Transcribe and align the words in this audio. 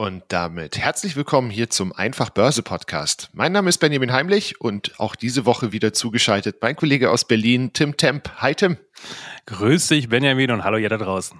Und 0.00 0.22
damit 0.28 0.78
herzlich 0.78 1.14
willkommen 1.14 1.50
hier 1.50 1.68
zum 1.68 1.92
Einfach 1.92 2.30
Börse 2.30 2.62
Podcast. 2.62 3.28
Mein 3.34 3.52
Name 3.52 3.68
ist 3.68 3.76
Benjamin 3.76 4.14
Heimlich 4.14 4.58
und 4.58 4.98
auch 4.98 5.14
diese 5.14 5.44
Woche 5.44 5.72
wieder 5.72 5.92
zugeschaltet 5.92 6.56
mein 6.62 6.74
Kollege 6.74 7.10
aus 7.10 7.26
Berlin, 7.26 7.74
Tim 7.74 7.98
Temp. 7.98 8.30
Hi 8.38 8.54
Tim. 8.54 8.78
Grüß 9.44 9.88
dich 9.88 10.08
Benjamin 10.08 10.52
und 10.52 10.64
hallo 10.64 10.78
ihr 10.78 10.88
da 10.88 10.96
draußen. 10.96 11.38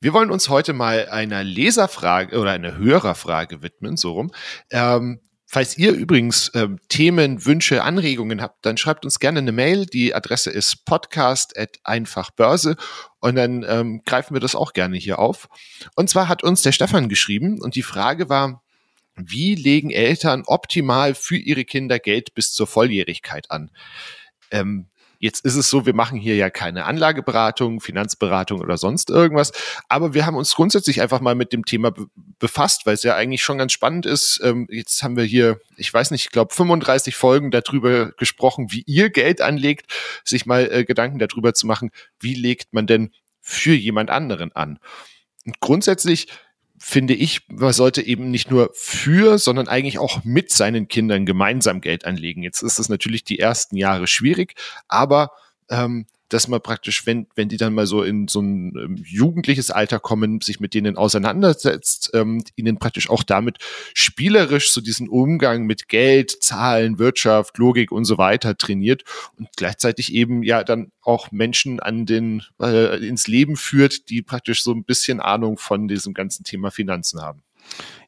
Wir 0.00 0.14
wollen 0.14 0.30
uns 0.30 0.48
heute 0.48 0.72
mal 0.72 1.10
einer 1.10 1.44
Leserfrage 1.44 2.38
oder 2.38 2.52
einer 2.52 2.78
Hörerfrage 2.78 3.60
widmen, 3.60 3.98
so 3.98 4.12
rum. 4.12 4.30
Ähm, 4.70 5.20
Falls 5.52 5.76
ihr 5.76 5.90
übrigens 5.90 6.52
ähm, 6.54 6.78
Themen, 6.88 7.44
Wünsche, 7.44 7.82
Anregungen 7.82 8.40
habt, 8.40 8.64
dann 8.64 8.76
schreibt 8.76 9.04
uns 9.04 9.18
gerne 9.18 9.40
eine 9.40 9.50
Mail. 9.50 9.84
Die 9.84 10.14
Adresse 10.14 10.48
ist 10.48 10.84
podcast.einfachbörse 10.84 12.76
und 13.18 13.34
dann 13.34 13.66
ähm, 13.68 14.00
greifen 14.06 14.32
wir 14.32 14.40
das 14.40 14.54
auch 14.54 14.74
gerne 14.74 14.96
hier 14.96 15.18
auf. 15.18 15.48
Und 15.96 16.08
zwar 16.08 16.28
hat 16.28 16.44
uns 16.44 16.62
der 16.62 16.70
Stefan 16.70 17.08
geschrieben 17.08 17.60
und 17.60 17.74
die 17.74 17.82
Frage 17.82 18.28
war, 18.28 18.62
wie 19.16 19.56
legen 19.56 19.90
Eltern 19.90 20.44
optimal 20.46 21.16
für 21.16 21.36
ihre 21.36 21.64
Kinder 21.64 21.98
Geld 21.98 22.32
bis 22.34 22.52
zur 22.52 22.68
Volljährigkeit 22.68 23.50
an? 23.50 23.72
Ähm, 24.52 24.86
Jetzt 25.22 25.44
ist 25.44 25.54
es 25.54 25.68
so, 25.68 25.84
wir 25.84 25.94
machen 25.94 26.18
hier 26.18 26.34
ja 26.34 26.48
keine 26.48 26.86
Anlageberatung, 26.86 27.80
Finanzberatung 27.80 28.60
oder 28.60 28.78
sonst 28.78 29.10
irgendwas, 29.10 29.52
aber 29.86 30.14
wir 30.14 30.24
haben 30.24 30.34
uns 30.34 30.54
grundsätzlich 30.54 31.02
einfach 31.02 31.20
mal 31.20 31.34
mit 31.34 31.52
dem 31.52 31.66
Thema 31.66 31.92
befasst, 32.38 32.86
weil 32.86 32.94
es 32.94 33.02
ja 33.02 33.14
eigentlich 33.16 33.42
schon 33.42 33.58
ganz 33.58 33.72
spannend 33.72 34.06
ist. 34.06 34.40
Ähm, 34.42 34.66
jetzt 34.70 35.02
haben 35.02 35.18
wir 35.18 35.24
hier, 35.24 35.60
ich 35.76 35.92
weiß 35.92 36.10
nicht, 36.10 36.24
ich 36.24 36.30
glaube 36.30 36.54
35 36.54 37.14
Folgen 37.16 37.50
darüber 37.50 38.12
gesprochen, 38.12 38.68
wie 38.70 38.82
ihr 38.86 39.10
Geld 39.10 39.42
anlegt, 39.42 39.92
sich 40.24 40.46
mal 40.46 40.72
äh, 40.72 40.84
Gedanken 40.86 41.18
darüber 41.18 41.52
zu 41.52 41.66
machen, 41.66 41.90
wie 42.18 42.34
legt 42.34 42.72
man 42.72 42.86
denn 42.86 43.10
für 43.42 43.74
jemand 43.74 44.08
anderen 44.08 44.52
an. 44.52 44.78
Und 45.44 45.60
grundsätzlich 45.60 46.28
finde 46.82 47.12
ich, 47.12 47.42
man 47.48 47.74
sollte 47.74 48.00
eben 48.00 48.30
nicht 48.30 48.50
nur 48.50 48.70
für, 48.72 49.38
sondern 49.38 49.68
eigentlich 49.68 49.98
auch 49.98 50.24
mit 50.24 50.50
seinen 50.50 50.88
Kindern 50.88 51.26
gemeinsam 51.26 51.82
Geld 51.82 52.06
anlegen. 52.06 52.42
Jetzt 52.42 52.62
ist 52.62 52.78
es 52.78 52.88
natürlich 52.88 53.22
die 53.22 53.38
ersten 53.38 53.76
Jahre 53.76 54.06
schwierig, 54.06 54.54
aber 54.88 55.30
ähm, 55.68 56.06
dass 56.30 56.48
man 56.48 56.62
praktisch, 56.62 57.06
wenn, 57.06 57.26
wenn 57.34 57.48
die 57.48 57.56
dann 57.56 57.74
mal 57.74 57.86
so 57.86 58.02
in 58.02 58.28
so 58.28 58.40
ein 58.40 58.72
ähm, 58.76 58.96
jugendliches 59.04 59.70
Alter 59.70 59.98
kommen, 59.98 60.40
sich 60.40 60.60
mit 60.60 60.74
denen 60.74 60.96
auseinandersetzt, 60.96 62.10
ähm, 62.14 62.42
ihnen 62.56 62.78
praktisch 62.78 63.10
auch 63.10 63.22
damit 63.22 63.58
spielerisch 63.94 64.70
so 64.70 64.80
diesen 64.80 65.08
Umgang 65.08 65.66
mit 65.66 65.88
Geld, 65.88 66.42
Zahlen, 66.42 66.98
Wirtschaft, 66.98 67.58
Logik 67.58 67.92
und 67.92 68.04
so 68.04 68.16
weiter 68.16 68.56
trainiert 68.56 69.02
und 69.36 69.48
gleichzeitig 69.56 70.14
eben 70.14 70.42
ja 70.42 70.64
dann 70.64 70.92
auch 71.02 71.32
Menschen 71.32 71.80
an 71.80 72.06
den, 72.06 72.42
äh, 72.60 73.06
ins 73.06 73.26
Leben 73.26 73.56
führt, 73.56 74.08
die 74.08 74.22
praktisch 74.22 74.62
so 74.62 74.72
ein 74.72 74.84
bisschen 74.84 75.20
Ahnung 75.20 75.58
von 75.58 75.88
diesem 75.88 76.14
ganzen 76.14 76.44
Thema 76.44 76.70
Finanzen 76.70 77.20
haben. 77.20 77.42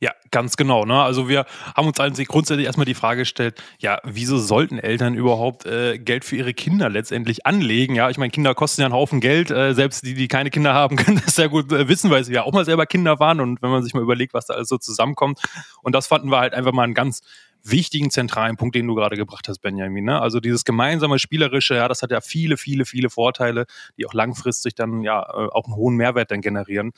Ja, 0.01 0.13
ganz 0.33 0.57
genau. 0.57 0.85
Ne? 0.85 1.01
Also 1.01 1.29
wir 1.29 1.47
haben 1.77 1.87
uns 1.87 2.01
eigentlich 2.01 2.27
grundsätzlich 2.27 2.67
erstmal 2.67 2.87
die 2.87 2.95
Frage 2.95 3.21
gestellt, 3.21 3.63
ja, 3.79 4.01
wieso 4.03 4.39
sollten 4.39 4.79
Eltern 4.79 5.15
überhaupt 5.15 5.65
äh, 5.65 5.99
Geld 5.99 6.25
für 6.25 6.37
ihre 6.37 6.55
Kinder 6.55 6.89
letztendlich 6.89 7.47
anlegen? 7.47 7.95
Ja, 7.95 8.11
ich 8.11 8.19
meine, 8.19 8.31
Kinder 8.31 8.55
kosten 8.55 8.81
ja 8.81 8.87
einen 8.87 8.95
Haufen 8.95 9.21
Geld. 9.21 9.51
Äh, 9.51 9.75
selbst 9.75 10.05
die, 10.05 10.15
die 10.15 10.29
keine 10.29 10.51
Kinder 10.51 10.75
haben, 10.75 10.97
können 11.03 11.23
das 11.25 11.37
sehr 11.37 11.49
gut 11.49 11.71
äh, 11.73 11.87
wissen, 11.87 12.11
weil 12.11 12.25
sie 12.25 12.33
ja 12.33 12.43
auch 12.43 12.53
mal 12.53 12.65
selber 12.65 12.87
Kinder 12.87 13.21
waren. 13.21 13.41
Und 13.41 13.63
wenn 13.63 13.71
man 13.71 13.85
sich 13.85 13.95
mal 13.95 14.03
überlegt, 14.03 14.35
was 14.35 14.47
da 14.47 14.55
alles 14.55 14.69
so 14.69 14.79
zusammenkommt. 14.79 15.39
Und 15.83 15.95
das 15.95 16.09
fanden 16.09 16.31
wir 16.31 16.39
halt 16.39 16.55
einfach 16.55 16.73
mal 16.73 16.85
ein 16.85 16.95
ganz 16.95 17.23
wichtigen 17.65 18.11
zentralen 18.11 18.57
Punkt, 18.57 18.75
den 18.75 18.87
du 18.87 18.95
gerade 18.95 19.17
gebracht 19.17 19.49
hast, 19.49 19.61
Benjamin. 19.61 20.05
Ne? 20.05 20.21
Also 20.21 20.41
dieses 20.41 20.65
gemeinsame 20.65 21.19
Spielerische, 21.19 21.75
ja, 21.75 21.89
das 21.89 22.03
hat 22.03 22.11
ja 22.11 22.21
viele, 22.21 22.57
viele, 22.57 22.85
viele 22.85 23.11
Vorteile, 23.11 23.67
die 23.97 24.07
auch 24.07 24.15
langfristig 24.15 24.75
dann 24.75 25.03
ja 25.03 25.23
äh, 25.23 25.49
auch 25.51 25.67
einen 25.67 25.77
hohen 25.77 25.97
Mehrwert 25.97 26.31
dann 26.31 26.41
generieren. 26.41 26.93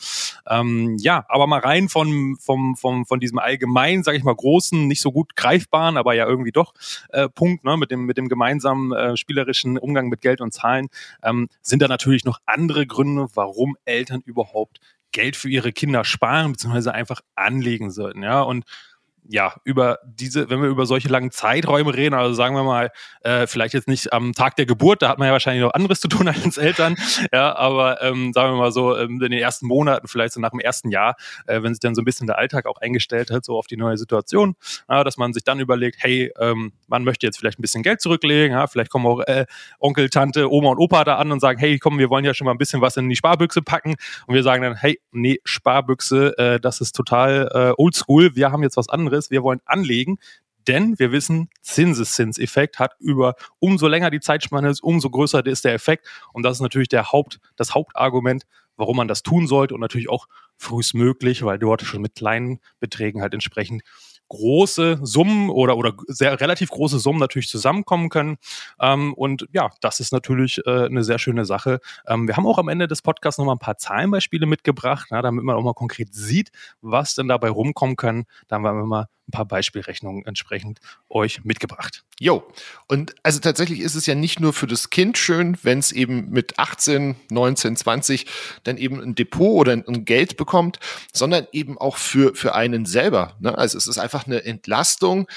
Ähm, 0.49 0.97
ja, 0.99 1.25
aber 1.29 1.47
mal 1.47 1.61
rein 1.61 1.89
von, 1.89 2.37
vom, 2.41 2.77
vom, 2.77 3.07
von 3.07 3.21
diesem 3.21 3.39
allgemein, 3.39 4.03
sage 4.03 4.19
ich 4.19 4.25
mal, 4.25 4.35
großen, 4.35 4.87
nicht 4.87 5.01
so 5.01 5.13
gut 5.13 5.37
greifbaren, 5.37 5.97
aber 5.97 6.15
ja 6.15 6.27
irgendwie 6.27 6.53
doch 6.53 6.75
äh, 7.11 7.29
Punkt, 7.29 7.65
ne, 7.65 7.77
mit 7.77 7.91
dem, 7.91 8.05
mit 8.05 8.17
dem 8.17 8.29
gemeinsamen 8.29 8.93
äh, 8.93 9.17
spielerischen 9.17 9.79
Umgang 9.79 10.09
mit 10.09 10.21
Geld 10.21 10.41
und 10.41 10.53
Zahlen, 10.53 10.89
ähm, 11.23 11.49
sind 11.63 11.83
da 11.83 11.89
natürlich 11.89 12.25
noch 12.25 12.39
andere 12.47 12.87
Gründe, 12.87 13.29
warum 13.35 13.77
Eltern 13.85 14.23
überhaupt 14.25 14.81
Geld 15.13 15.37
für 15.37 15.49
ihre 15.49 15.73
Kinder 15.73 16.05
sparen, 16.05 16.53
beziehungsweise 16.53 16.93
einfach 16.93 17.21
anlegen 17.37 17.91
sollten. 17.91 18.23
Ja, 18.23 18.43
und 18.43 18.65
ja, 19.29 19.55
über 19.65 19.99
diese, 20.05 20.51
wenn 20.51 20.61
wir 20.61 20.69
über 20.69 20.87
solche 20.87 21.09
langen 21.09 21.31
Zeiträume 21.31 21.95
reden, 21.95 22.15
also 22.15 22.35
sagen 22.35 22.55
wir 22.55 22.63
mal, 22.63 22.91
äh, 23.23 23.47
vielleicht 23.47 23.75
jetzt 23.75 23.89
nicht 23.89 24.13
am 24.13 24.33
Tag 24.33 24.57
der 24.57 24.67
Geburt, 24.67 25.03
da 25.03 25.09
hat 25.09 25.19
man 25.19 25.27
ja 25.27 25.33
wahrscheinlich 25.33 25.63
noch 25.63 25.73
anderes 25.73 26.01
zu 26.01 26.09
tun 26.09 26.29
als 26.45 26.59
Eltern, 26.59 26.97
ja, 27.33 27.57
aber 27.57 28.03
ähm, 28.03 28.33
sagen 28.33 28.53
wir 28.53 28.59
mal 28.59 28.73
so, 28.73 28.97
ähm, 28.97 29.13
in 29.13 29.31
den 29.31 29.33
ersten 29.33 29.67
Monaten, 29.67 30.09
vielleicht 30.09 30.35
so 30.35 30.41
nach 30.41 30.51
dem 30.51 30.61
ersten 30.61 30.91
Jahr, 30.91 31.17
äh, 31.47 31.63
wenn 31.63 31.73
sich 31.73 31.81
dann 31.81 31.95
so 31.95 32.03
ein 32.03 32.05
bisschen 32.05 32.27
der 32.27 32.39
Alltag 32.39 32.67
auch 32.67 32.79
eingestellt 32.81 33.31
hat, 33.31 33.45
so 33.45 33.57
auf 33.57 33.67
die 33.67 33.77
neue 33.77 33.97
Situation, 33.97 34.57
ja, 34.91 35.05
dass 35.05 35.17
man 35.17 35.33
sich 35.33 35.45
dann 35.45 35.59
überlegt, 35.59 35.97
hey, 36.01 36.31
ähm, 36.39 36.73
man 36.87 37.05
möchte 37.05 37.27
jetzt 37.27 37.39
vielleicht 37.39 37.59
ein 37.59 37.63
bisschen 37.63 37.83
Geld 37.83 38.01
zurücklegen, 38.01 38.57
ja, 38.57 38.67
vielleicht 38.67 38.91
kommen 38.91 39.07
auch 39.07 39.21
äh, 39.21 39.47
Onkel, 39.81 40.11
Tante, 40.11 40.53
Oma 40.53 40.71
und 40.71 40.79
Opa 40.79 41.05
da 41.05 41.17
an 41.17 41.33
und 41.33 41.41
sagen, 41.41 41.59
hey, 41.59 41.79
komm, 41.79 41.99
wir 41.99 42.11
wollen 42.11 42.25
ja 42.25 42.35
schon 42.35 42.45
mal 42.45 42.51
ein 42.51 42.59
bisschen 42.59 42.83
was 42.83 42.97
in 42.97 43.09
die 43.09 43.17
Sparbüchse 43.17 43.63
packen 43.63 43.95
und 44.27 44.35
wir 44.35 44.43
sagen 44.43 44.63
dann, 44.63 44.77
hey, 44.77 45.01
nee, 45.13 45.39
Sparbüchse, 45.45 46.37
äh, 46.37 46.61
das 46.61 46.81
ist 46.81 46.95
total 46.95 47.49
äh, 47.55 47.83
oldschool, 47.83 48.37
wir 48.37 48.53
haben 48.53 48.63
jetzt 48.63 48.77
was 48.77 48.89
anderes 48.89 49.14
anderes. 49.15 49.31
Wir 49.31 49.43
wollen 49.43 49.61
anlegen, 49.65 50.19
denn 50.67 50.99
wir 50.99 51.13
wissen, 51.13 51.49
Zinseszinseffekt 51.63 52.79
hat 52.79 52.93
über 52.99 53.35
umso 53.59 53.87
länger 53.87 54.11
die 54.11 54.21
Zeitspanne 54.21 54.71
ist, 54.71 54.83
umso 54.83 55.11
größer 55.11 55.45
ist 55.47 55.65
der 55.65 55.75
Effekt. 55.75 56.07
Und 56.33 56.43
das 56.43 56.57
ist 56.57 56.63
natürlich 56.63 56.89
der 56.89 57.13
Haupt, 57.13 57.39
das 57.57 57.75
Hauptargument, 57.75 58.45
warum 58.77 58.97
man 58.97 59.09
das 59.09 59.23
tun 59.23 59.47
sollte 59.47 59.75
und 59.75 59.81
natürlich 59.81 60.09
auch 60.09 60.27
frühestmöglich, 60.57 61.45
weil 61.45 61.59
dort 61.59 61.83
schon 61.83 62.03
mit 62.03 62.15
kleinen 62.15 62.61
Beträgen 62.81 63.21
halt 63.21 63.35
entsprechend 63.35 63.83
große 64.29 64.99
Summen 65.03 65.51
oder, 65.51 65.77
oder 65.77 65.95
sehr 66.07 66.41
relativ 66.41 66.71
große 66.71 66.99
Summen 66.99 67.19
natürlich 67.19 67.49
zusammenkommen 67.49 68.09
können. 68.09 68.37
Ähm, 68.81 69.15
und 69.15 69.47
ja, 69.53 69.71
das 69.81 70.01
ist 70.01 70.13
natürlich 70.13 70.61
äh, 70.67 70.87
eine 70.87 71.05
sehr 71.05 71.19
schöne 71.19 71.45
Sache. 71.45 71.81
Ähm, 72.07 72.27
wir 72.27 72.37
haben 72.37 72.47
auch 72.47 72.59
am 72.59 72.69
Ende 72.69 72.89
des 72.89 73.03
Podcasts 73.03 73.39
nochmal 73.39 73.57
ein 73.57 73.61
paar 73.61 73.79
Zahlenbeispiele 73.79 74.47
mitgebracht, 74.47 75.09
na, 75.11 75.23
damit 75.23 75.45
man 75.45 75.57
auch 75.57 75.63
mal 75.63 75.75
konkret 75.75 76.15
sieht, 76.15 76.51
was 76.81 77.15
denn 77.15 77.29
dabei 77.29 77.49
rumkommen 77.51 77.97
kann. 77.97 78.25
Da 78.49 78.57
haben 78.57 78.65
wir 78.65 78.73
mal 78.73 79.09
ein 79.29 79.33
paar 79.33 79.47
Beispielrechnungen 79.47 80.25
entsprechend 80.27 80.81
euch 81.09 81.45
mitgebracht. 81.45 82.05
Jo, 82.21 82.47
und 82.89 83.15
also 83.23 83.41
tatsächlich 83.41 83.81
ist 83.81 83.95
es 83.95 84.07
ja 84.07 84.15
nicht 84.15 84.39
nur 84.39 84.53
für 84.53 84.67
das 84.67 84.91
Kind 84.91 85.19
schön, 85.19 85.57
wenn 85.63 85.79
es 85.79 85.93
eben 85.93 86.31
mit 86.31 86.59
18, 86.59 87.17
19, 87.31 87.77
20 87.77 88.27
dann 88.65 88.77
eben 88.77 89.01
ein 89.01 89.15
Depot 89.15 89.61
oder 89.61 89.73
ein 89.73 90.05
Geld 90.05 90.37
bekommt, 90.37 90.79
sondern 91.13 91.47
eben 91.53 91.79
auch 91.79 91.97
für, 91.97 92.35
für 92.35 92.55
einen 92.55 92.87
selber. 92.87 93.37
Ne? 93.41 93.57
Also 93.57 93.79
es 93.79 93.87
ist 93.87 93.99
einfach 93.99 94.14
eine 94.23 94.45
Entlastung, 94.45 95.29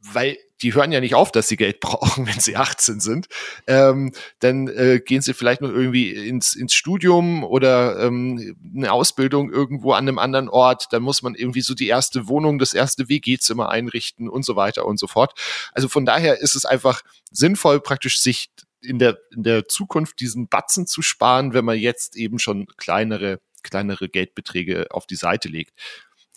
weil 0.00 0.38
die 0.62 0.74
hören 0.74 0.90
ja 0.90 1.00
nicht 1.00 1.14
auf, 1.14 1.30
dass 1.30 1.48
sie 1.48 1.56
Geld 1.56 1.80
brauchen, 1.80 2.26
wenn 2.26 2.40
sie 2.40 2.56
18 2.56 3.00
sind. 3.00 3.28
Ähm, 3.66 4.12
dann 4.40 4.68
äh, 4.68 5.00
gehen 5.04 5.22
sie 5.22 5.34
vielleicht 5.34 5.60
noch 5.60 5.70
irgendwie 5.70 6.10
ins, 6.10 6.54
ins 6.54 6.74
Studium 6.74 7.44
oder 7.44 8.00
ähm, 8.00 8.56
eine 8.76 8.92
Ausbildung 8.92 9.50
irgendwo 9.50 9.92
an 9.92 10.08
einem 10.08 10.18
anderen 10.18 10.48
Ort. 10.48 10.88
Dann 10.90 11.02
muss 11.02 11.22
man 11.22 11.34
irgendwie 11.34 11.60
so 11.60 11.74
die 11.74 11.88
erste 11.88 12.28
Wohnung, 12.28 12.58
das 12.58 12.74
erste 12.74 13.08
WG-Zimmer 13.08 13.68
einrichten 13.68 14.28
und 14.28 14.44
so 14.44 14.56
weiter 14.56 14.86
und 14.86 14.98
so 14.98 15.06
fort. 15.06 15.38
Also 15.72 15.88
von 15.88 16.04
daher 16.04 16.40
ist 16.40 16.54
es 16.54 16.64
einfach 16.64 17.02
sinnvoll, 17.30 17.80
praktisch 17.80 18.20
sich 18.20 18.50
in 18.80 18.98
der, 18.98 19.18
in 19.34 19.42
der 19.42 19.66
Zukunft 19.66 20.20
diesen 20.20 20.48
Batzen 20.48 20.86
zu 20.86 21.02
sparen, 21.02 21.52
wenn 21.52 21.64
man 21.64 21.78
jetzt 21.78 22.16
eben 22.16 22.38
schon 22.38 22.66
kleinere 22.76 23.40
kleinere 23.62 24.08
Geldbeträge 24.08 24.86
auf 24.90 25.06
die 25.06 25.16
Seite 25.16 25.48
legt. 25.48 25.72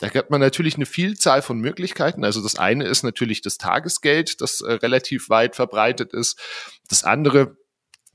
Da 0.02 0.12
hat 0.12 0.30
man 0.30 0.40
natürlich 0.40 0.74
eine 0.74 0.84
Vielzahl 0.84 1.42
von 1.42 1.60
Möglichkeiten. 1.60 2.24
Also 2.24 2.42
das 2.42 2.56
eine 2.56 2.84
ist 2.86 3.04
natürlich 3.04 3.40
das 3.40 3.56
Tagesgeld, 3.56 4.40
das 4.40 4.60
äh, 4.60 4.72
relativ 4.72 5.28
weit 5.28 5.54
verbreitet 5.54 6.12
ist. 6.12 6.40
Das 6.88 7.04
andere, 7.04 7.56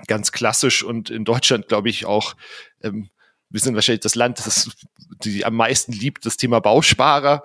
ganz 0.05 0.33
klassisch 0.33 0.83
und 0.83 1.09
in 1.09 1.23
Deutschland, 1.23 1.69
glaube 1.69 1.87
ich, 1.87 2.05
auch, 2.05 2.35
ähm, 2.83 3.09
wir 3.49 3.61
sind 3.61 3.75
wahrscheinlich 3.75 4.01
das 4.01 4.15
Land, 4.15 4.45
das 4.45 4.69
die 5.23 5.45
am 5.45 5.55
meisten 5.55 5.93
liebt, 5.93 6.25
das 6.25 6.35
Thema 6.35 6.59
Bausparer, 6.59 7.43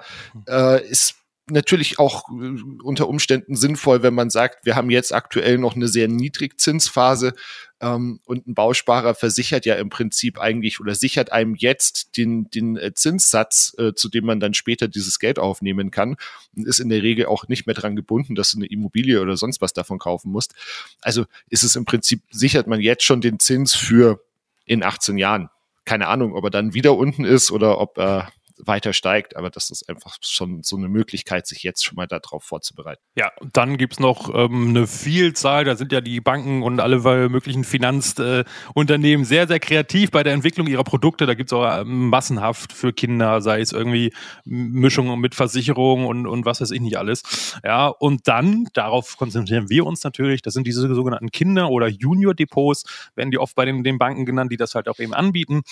äh, 0.48 0.84
ist 0.88 1.14
natürlich 1.48 2.00
auch 2.00 2.28
äh, 2.30 2.60
unter 2.82 3.08
Umständen 3.08 3.54
sinnvoll, 3.54 4.02
wenn 4.02 4.14
man 4.14 4.28
sagt, 4.28 4.66
wir 4.66 4.74
haben 4.74 4.90
jetzt 4.90 5.14
aktuell 5.14 5.56
noch 5.56 5.76
eine 5.76 5.86
sehr 5.86 6.08
Niedrigzinsphase 6.08 7.34
ähm, 7.82 8.20
und 8.24 8.46
ein 8.46 8.54
Bausparer 8.54 9.14
versichert 9.14 9.66
ja 9.66 9.74
im 9.74 9.90
Prinzip 9.90 10.38
eigentlich 10.38 10.80
oder 10.80 10.94
sichert 10.94 11.32
einem 11.32 11.56
jetzt 11.56 12.16
den, 12.16 12.48
den 12.48 12.76
äh, 12.76 12.94
Zinssatz, 12.94 13.74
äh, 13.76 13.92
zu 13.92 14.08
dem 14.08 14.24
man 14.24 14.40
dann 14.40 14.54
später 14.54 14.86
dieses 14.88 15.18
Geld 15.18 15.38
aufnehmen 15.38 15.90
kann 15.90 16.16
und 16.56 16.66
ist 16.66 16.78
in 16.78 16.88
der 16.88 17.02
Regel 17.02 17.26
auch 17.26 17.48
nicht 17.48 17.66
mehr 17.66 17.74
dran 17.74 17.96
gebunden, 17.96 18.36
dass 18.36 18.52
du 18.52 18.58
eine 18.58 18.66
Immobilie 18.66 19.20
oder 19.20 19.36
sonst 19.36 19.60
was 19.60 19.72
davon 19.72 19.98
kaufen 19.98 20.30
musst. 20.30 20.54
Also 21.00 21.26
ist 21.50 21.64
es 21.64 21.74
im 21.74 21.84
Prinzip, 21.84 22.22
sichert 22.30 22.68
man 22.68 22.80
jetzt 22.80 23.02
schon 23.02 23.20
den 23.20 23.40
Zins 23.40 23.74
für 23.74 24.22
in 24.64 24.84
18 24.84 25.18
Jahren. 25.18 25.50
Keine 25.84 26.06
Ahnung, 26.06 26.34
ob 26.36 26.44
er 26.44 26.50
dann 26.50 26.74
wieder 26.74 26.96
unten 26.96 27.24
ist 27.24 27.50
oder 27.50 27.78
ob 27.78 27.98
er 27.98 28.32
weiter 28.64 28.92
steigt. 28.92 29.36
Aber 29.36 29.50
das 29.50 29.70
ist 29.70 29.88
einfach 29.88 30.16
schon 30.20 30.62
so 30.62 30.76
eine 30.76 30.88
Möglichkeit, 30.88 31.46
sich 31.46 31.62
jetzt 31.62 31.84
schon 31.84 31.96
mal 31.96 32.06
darauf 32.06 32.44
vorzubereiten. 32.44 33.02
Ja, 33.14 33.30
dann 33.52 33.76
gibt 33.76 33.94
es 33.94 34.00
noch 34.00 34.32
ähm, 34.34 34.68
eine 34.68 34.86
Vielzahl, 34.86 35.64
da 35.64 35.76
sind 35.76 35.92
ja 35.92 36.00
die 36.00 36.20
Banken 36.20 36.62
und 36.62 36.80
alle 36.80 37.28
möglichen 37.28 37.64
Finanzunternehmen 37.64 39.24
äh, 39.24 39.28
sehr, 39.28 39.48
sehr 39.48 39.60
kreativ 39.60 40.10
bei 40.10 40.22
der 40.22 40.32
Entwicklung 40.32 40.66
ihrer 40.66 40.84
Produkte. 40.84 41.26
Da 41.26 41.34
gibt 41.34 41.50
es 41.50 41.52
auch 41.52 41.80
ähm, 41.80 42.08
massenhaft 42.08 42.72
für 42.72 42.92
Kinder, 42.92 43.40
sei 43.40 43.60
es 43.60 43.72
irgendwie 43.72 44.12
Mischungen 44.44 45.20
mit 45.20 45.34
Versicherung 45.34 46.06
und, 46.06 46.26
und 46.26 46.44
was 46.44 46.60
weiß 46.60 46.70
ich 46.70 46.80
nicht 46.80 46.96
alles. 46.96 47.22
Ja, 47.64 47.88
und 47.88 48.28
dann, 48.28 48.68
darauf 48.72 49.16
konzentrieren 49.16 49.68
wir 49.68 49.86
uns 49.86 50.04
natürlich, 50.04 50.42
das 50.42 50.54
sind 50.54 50.66
diese 50.66 50.92
sogenannten 50.94 51.30
Kinder- 51.30 51.70
oder 51.70 51.88
Junior-Depots, 51.88 52.84
werden 53.14 53.30
die 53.30 53.38
oft 53.38 53.54
bei 53.54 53.64
den, 53.64 53.84
den 53.84 53.98
Banken 53.98 54.26
genannt, 54.26 54.52
die 54.52 54.56
das 54.56 54.74
halt 54.74 54.88
auch 54.88 54.98
eben 54.98 55.14
anbieten 55.14 55.62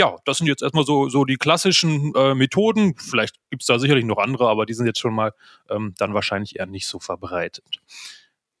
ja, 0.00 0.16
das 0.24 0.38
sind 0.38 0.46
jetzt 0.46 0.62
erstmal 0.62 0.86
so, 0.86 1.10
so 1.10 1.26
die 1.26 1.36
klassischen 1.36 2.14
äh, 2.14 2.34
Methoden. 2.34 2.94
Vielleicht 2.96 3.34
gibt 3.50 3.62
es 3.62 3.66
da 3.66 3.78
sicherlich 3.78 4.06
noch 4.06 4.16
andere, 4.16 4.48
aber 4.48 4.64
die 4.64 4.72
sind 4.72 4.86
jetzt 4.86 4.98
schon 4.98 5.14
mal 5.14 5.34
ähm, 5.68 5.92
dann 5.98 6.14
wahrscheinlich 6.14 6.58
eher 6.58 6.64
nicht 6.64 6.86
so 6.86 6.98
verbreitet. 6.98 7.80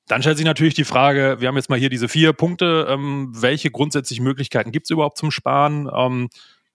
Dann 0.06 0.20
stellt 0.20 0.36
sich 0.36 0.44
natürlich 0.44 0.74
die 0.74 0.84
Frage, 0.84 1.36
wir 1.38 1.48
haben 1.48 1.56
jetzt 1.56 1.70
mal 1.70 1.78
hier 1.78 1.88
diese 1.88 2.08
vier 2.08 2.34
Punkte, 2.34 2.86
ähm, 2.90 3.32
welche 3.34 3.70
grundsätzlichen 3.70 4.22
Möglichkeiten 4.22 4.70
gibt 4.70 4.84
es 4.84 4.90
überhaupt 4.90 5.16
zum 5.16 5.30
Sparen? 5.30 5.88
Ähm, 5.94 6.28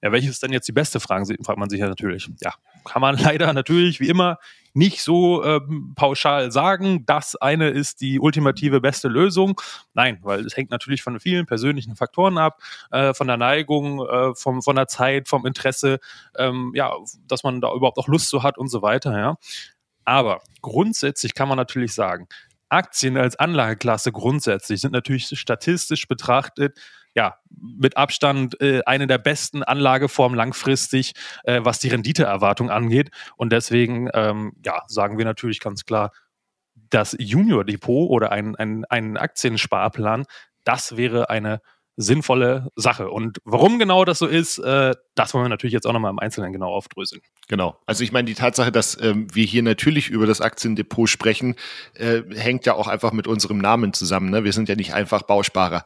ja, 0.05 0.11
welches 0.11 0.29
ist 0.29 0.43
denn 0.43 0.53
jetzt 0.53 0.67
die 0.67 0.71
beste 0.71 0.99
Frage, 0.99 1.35
fragt 1.43 1.57
man 1.57 1.67
sich 1.67 1.79
ja 1.79 1.87
natürlich. 1.87 2.29
Ja, 2.39 2.53
kann 2.83 3.01
man 3.01 3.17
leider 3.17 3.51
natürlich, 3.53 3.99
wie 3.99 4.07
immer, 4.07 4.37
nicht 4.75 5.01
so 5.01 5.43
ähm, 5.43 5.93
pauschal 5.95 6.51
sagen, 6.51 7.07
das 7.07 7.35
eine 7.35 7.69
ist 7.69 8.01
die 8.01 8.19
ultimative 8.19 8.81
beste 8.81 9.07
Lösung. 9.07 9.59
Nein, 9.95 10.19
weil 10.21 10.45
es 10.45 10.55
hängt 10.55 10.69
natürlich 10.69 11.01
von 11.01 11.19
vielen 11.19 11.47
persönlichen 11.47 11.95
Faktoren 11.95 12.37
ab, 12.37 12.61
äh, 12.91 13.15
von 13.15 13.25
der 13.25 13.37
Neigung, 13.37 14.05
äh, 14.05 14.35
vom, 14.35 14.61
von 14.61 14.75
der 14.75 14.85
Zeit, 14.87 15.27
vom 15.27 15.47
Interesse, 15.47 15.97
ähm, 16.37 16.71
ja, 16.75 16.93
dass 17.27 17.43
man 17.43 17.59
da 17.59 17.73
überhaupt 17.73 17.97
auch 17.97 18.07
Lust 18.07 18.29
zu 18.29 18.43
hat 18.43 18.59
und 18.59 18.67
so 18.67 18.83
weiter, 18.83 19.17
ja. 19.17 19.37
Aber 20.03 20.41
grundsätzlich 20.61 21.33
kann 21.33 21.47
man 21.47 21.57
natürlich 21.57 21.95
sagen, 21.95 22.27
Aktien 22.69 23.17
als 23.17 23.37
Anlageklasse 23.37 24.11
grundsätzlich 24.11 24.81
sind 24.81 24.93
natürlich 24.93 25.27
statistisch 25.39 26.07
betrachtet 26.07 26.77
ja, 27.15 27.37
mit 27.49 27.97
Abstand 27.97 28.59
äh, 28.61 28.81
eine 28.85 29.07
der 29.07 29.17
besten 29.17 29.63
Anlageformen 29.63 30.37
langfristig, 30.37 31.13
äh, 31.43 31.61
was 31.63 31.79
die 31.79 31.87
Renditeerwartung 31.87 32.69
angeht. 32.69 33.09
Und 33.37 33.51
deswegen, 33.51 34.09
ähm, 34.13 34.53
ja, 34.63 34.83
sagen 34.87 35.17
wir 35.17 35.25
natürlich 35.25 35.59
ganz 35.59 35.85
klar, 35.85 36.11
das 36.89 37.15
Junior 37.17 37.63
Depot 37.63 38.09
oder 38.09 38.31
ein, 38.31 38.55
ein, 38.55 38.85
ein 38.85 39.17
Aktiensparplan, 39.17 40.25
das 40.65 40.97
wäre 40.97 41.29
eine 41.29 41.61
sinnvolle 41.97 42.69
Sache. 42.75 43.09
Und 43.09 43.37
warum 43.45 43.79
genau 43.79 44.03
das 44.03 44.19
so 44.19 44.27
ist, 44.27 44.57
äh, 44.59 44.93
das 45.15 45.33
wollen 45.33 45.45
wir 45.45 45.49
natürlich 45.49 45.73
jetzt 45.73 45.87
auch 45.87 45.93
nochmal 45.93 46.11
im 46.11 46.19
Einzelnen 46.19 46.51
genau 46.51 46.73
aufdröseln. 46.73 47.21
Genau. 47.47 47.77
Also 47.85 48.03
ich 48.03 48.11
meine, 48.11 48.25
die 48.25 48.33
Tatsache, 48.33 48.71
dass 48.71 48.99
ähm, 49.01 49.27
wir 49.33 49.45
hier 49.45 49.63
natürlich 49.63 50.09
über 50.09 50.27
das 50.27 50.41
Aktiendepot 50.41 51.09
sprechen, 51.09 51.55
äh, 51.93 52.21
hängt 52.35 52.65
ja 52.65 52.73
auch 52.73 52.87
einfach 52.87 53.13
mit 53.13 53.27
unserem 53.27 53.59
Namen 53.59 53.93
zusammen. 53.93 54.29
Ne? 54.29 54.43
Wir 54.43 54.51
sind 54.51 54.67
ja 54.67 54.75
nicht 54.75 54.93
einfach 54.93 55.21
Bausparer. 55.21 55.85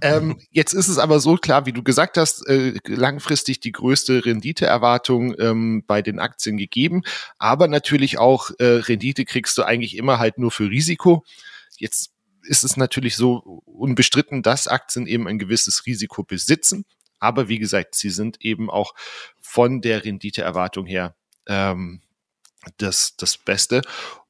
Ähm, 0.00 0.38
jetzt 0.50 0.72
ist 0.72 0.88
es 0.88 0.98
aber 0.98 1.18
so 1.18 1.34
klar, 1.34 1.66
wie 1.66 1.72
du 1.72 1.82
gesagt 1.82 2.16
hast, 2.16 2.46
äh, 2.46 2.74
langfristig 2.86 3.58
die 3.58 3.72
größte 3.72 4.24
Renditeerwartung 4.24 5.34
ähm, 5.40 5.82
bei 5.86 6.00
den 6.00 6.20
Aktien 6.20 6.56
gegeben, 6.56 7.02
aber 7.38 7.66
natürlich 7.66 8.18
auch 8.18 8.50
äh, 8.58 8.64
Rendite 8.64 9.24
kriegst 9.24 9.58
du 9.58 9.64
eigentlich 9.64 9.96
immer 9.96 10.18
halt 10.18 10.38
nur 10.38 10.50
für 10.52 10.70
Risiko. 10.70 11.24
Jetzt 11.78 12.12
ist 12.50 12.64
es 12.64 12.76
natürlich 12.76 13.14
so 13.14 13.62
unbestritten, 13.64 14.42
dass 14.42 14.66
Aktien 14.66 15.06
eben 15.06 15.28
ein 15.28 15.38
gewisses 15.38 15.86
Risiko 15.86 16.24
besitzen. 16.24 16.84
Aber 17.20 17.48
wie 17.48 17.60
gesagt, 17.60 17.94
sie 17.94 18.10
sind 18.10 18.40
eben 18.40 18.68
auch 18.68 18.94
von 19.40 19.80
der 19.80 20.04
Renditeerwartung 20.04 20.84
her 20.84 21.14
ähm, 21.46 22.02
das, 22.76 23.14
das 23.16 23.38
Beste. 23.38 23.82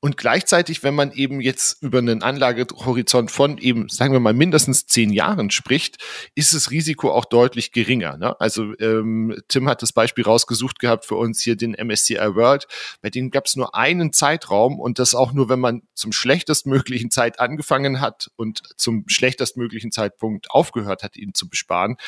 Und 0.03 0.17
gleichzeitig, 0.17 0.83
wenn 0.83 0.95
man 0.95 1.13
eben 1.13 1.43
jetzt 1.43 1.83
über 1.83 1.99
einen 1.99 2.23
Anlagehorizont 2.23 3.31
von 3.31 3.59
eben, 3.59 3.91
sagen 3.91 4.15
wir 4.15 4.21
mal, 4.21 4.33
mindestens 4.33 4.87
zehn 4.87 5.13
Jahren 5.13 5.51
spricht, 5.51 5.99
ist 6.35 6.55
das 6.55 6.71
Risiko 6.71 7.13
auch 7.13 7.27
deutlich 7.27 7.71
geringer. 7.71 8.17
Ne? 8.17 8.39
Also 8.41 8.73
ähm, 8.79 9.39
Tim 9.49 9.69
hat 9.69 9.83
das 9.83 9.93
Beispiel 9.93 10.25
rausgesucht 10.25 10.79
gehabt 10.79 11.05
für 11.05 11.17
uns 11.17 11.43
hier 11.43 11.55
den 11.55 11.73
MSCI 11.73 12.35
World. 12.35 12.67
Bei 13.03 13.11
dem 13.11 13.31
gab 13.31 13.45
es 13.45 13.57
nur 13.57 13.75
einen 13.75 14.15
Zeitraum 14.15 14.81
und 14.81 14.99
das 14.99 15.15
auch 15.15 15.33
nur, 15.33 15.51
wenn 15.51 15.61
man 15.61 15.83
zum 15.93 16.13
schlechtestmöglichen 16.13 17.11
Zeit 17.11 17.39
angefangen 17.39 18.01
hat 18.01 18.31
und 18.37 18.63
zum 18.79 19.05
schlechtestmöglichen 19.07 19.93
Zeitpunkt 19.93 20.51
aufgehört 20.51 21.03
hat, 21.03 21.17
ihn 21.17 21.35
zu 21.35 21.47
besparen 21.47 21.99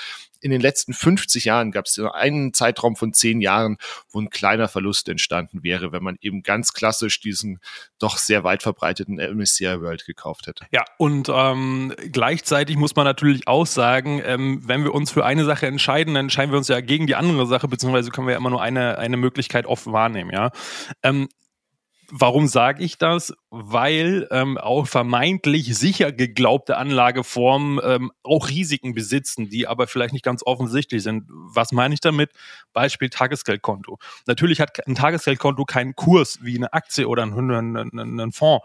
in 0.42 0.50
den 0.50 0.60
letzten 0.60 0.92
50 0.92 1.44
Jahren 1.44 1.70
gab 1.70 1.86
es 1.86 1.98
einen 1.98 2.52
Zeitraum 2.52 2.96
von 2.96 3.14
zehn 3.14 3.40
Jahren, 3.40 3.78
wo 4.10 4.20
ein 4.20 4.28
kleiner 4.28 4.68
Verlust 4.68 5.08
entstanden 5.08 5.62
wäre, 5.62 5.92
wenn 5.92 6.02
man 6.02 6.18
eben 6.20 6.42
ganz 6.42 6.72
klassisch 6.72 7.20
diesen 7.20 7.60
doch 7.98 8.18
sehr 8.18 8.44
weit 8.44 8.62
verbreiteten 8.62 9.16
MSCI 9.16 9.80
World 9.80 10.04
gekauft 10.04 10.46
hätte. 10.46 10.66
Ja, 10.70 10.84
und 10.98 11.28
ähm, 11.32 11.94
gleichzeitig 12.10 12.76
muss 12.76 12.96
man 12.96 13.04
natürlich 13.04 13.48
auch 13.48 13.66
sagen, 13.66 14.22
ähm, 14.24 14.62
wenn 14.64 14.84
wir 14.84 14.94
uns 14.94 15.10
für 15.10 15.24
eine 15.24 15.44
Sache 15.44 15.66
entscheiden, 15.66 16.14
dann 16.14 16.26
entscheiden 16.26 16.52
wir 16.52 16.58
uns 16.58 16.68
ja 16.68 16.80
gegen 16.80 17.06
die 17.06 17.14
andere 17.14 17.46
Sache, 17.46 17.68
beziehungsweise 17.68 18.10
können 18.10 18.26
wir 18.26 18.32
ja 18.32 18.38
immer 18.38 18.50
nur 18.50 18.62
eine, 18.62 18.98
eine 18.98 19.16
Möglichkeit 19.16 19.66
oft 19.66 19.86
wahrnehmen, 19.86 20.30
ja. 20.32 20.50
Ähm, 21.02 21.28
Warum 22.14 22.46
sage 22.46 22.84
ich 22.84 22.98
das? 22.98 23.32
Weil 23.48 24.28
ähm, 24.30 24.58
auch 24.58 24.86
vermeintlich 24.86 25.74
sicher 25.78 26.12
geglaubte 26.12 26.76
Anlageformen 26.76 27.80
ähm, 27.82 28.12
auch 28.22 28.50
Risiken 28.50 28.92
besitzen, 28.92 29.48
die 29.48 29.66
aber 29.66 29.86
vielleicht 29.86 30.12
nicht 30.12 30.24
ganz 30.24 30.42
offensichtlich 30.44 31.02
sind. 31.02 31.24
Was 31.30 31.72
meine 31.72 31.94
ich 31.94 32.00
damit? 32.00 32.30
Beispiel 32.74 33.08
Tagesgeldkonto. 33.08 33.98
Natürlich 34.26 34.60
hat 34.60 34.86
ein 34.86 34.94
Tagesgeldkonto 34.94 35.64
keinen 35.64 35.96
Kurs 35.96 36.40
wie 36.42 36.58
eine 36.58 36.74
Aktie 36.74 37.08
oder 37.08 37.22
ein, 37.22 37.50
ein, 37.50 37.76
ein, 37.98 38.20
ein 38.20 38.32
Fonds. 38.32 38.62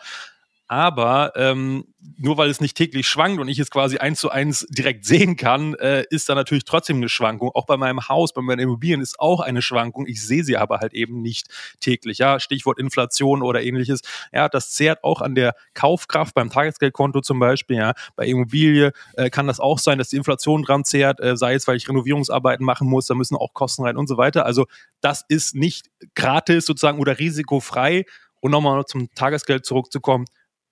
Aber 0.70 1.32
ähm, 1.36 1.86
nur 2.18 2.38
weil 2.38 2.50
es 2.50 2.60
nicht 2.60 2.76
täglich 2.76 3.08
schwankt 3.08 3.40
und 3.40 3.48
ich 3.48 3.58
es 3.60 3.72
quasi 3.72 4.00
eins 4.00 4.20
zu 4.20 4.30
eins 4.30 4.68
direkt 4.70 5.06
sehen 5.06 5.38
kann, 5.38 5.76
äh, 5.76 6.04
ist 6.10 6.28
da 6.28 6.36
natürlich 6.36 6.66
trotzdem 6.66 6.98
eine 6.98 7.08
Schwankung. 7.08 7.52
Auch 7.54 7.66
bei 7.66 7.78
meinem 7.78 8.10
Haus, 8.10 8.34
bei 8.34 8.42
meinen 8.42 8.60
Immobilien 8.60 9.00
ist 9.00 9.20
auch 9.20 9.40
eine 9.40 9.62
Schwankung. 9.62 10.08
Ich 10.08 10.22
sehe 10.26 10.44
sie 10.44 10.58
aber 10.58 10.80
halt 10.80 10.94
eben 10.94 11.22
nicht 11.22 11.48
täglich. 11.80 12.18
Ja, 12.18 12.42
Stichwort 12.42 12.80
Inflation 12.80 13.44
oder 13.44 13.62
ähnliches. 13.62 14.02
Ja, 14.34 14.50
das 14.50 14.72
zehrt 14.72 15.06
auch 15.06 15.22
an 15.22 15.36
der 15.36 15.56
Kaufkraft 15.74 16.36
beim 16.36 16.50
Tagesgeldkonto 16.50 17.22
zum 17.22 17.40
Beispiel. 17.40 17.78
Ja, 17.78 17.94
bei 18.18 18.26
Immobilie 18.28 18.92
äh, 19.14 19.30
kann 19.30 19.48
das 19.48 19.62
auch 19.62 19.80
sein, 19.80 19.98
dass 19.98 20.10
die 20.10 20.18
Inflation 20.18 20.64
dran 20.64 20.84
zehrt, 20.84 21.22
äh, 21.22 21.38
sei 21.38 21.54
es, 21.54 21.66
weil 21.68 21.78
ich 21.78 21.88
Renovierungsarbeiten 21.88 22.66
machen 22.66 22.90
muss, 22.90 23.06
da 23.06 23.16
müssen 23.16 23.38
auch 23.38 23.54
Kosten 23.54 23.84
rein 23.84 23.96
und 23.96 24.08
so 24.08 24.18
weiter. 24.18 24.46
Also 24.46 24.66
das 25.00 25.24
ist 25.30 25.56
nicht 25.56 25.88
gratis 26.14 26.66
sozusagen 26.66 27.00
oder 27.00 27.20
risikofrei. 27.20 28.04
Und 28.40 28.52
nochmal 28.52 28.86
zum 28.86 29.10
Tagesgeld 29.16 29.66
zurückzukommen 29.66 30.26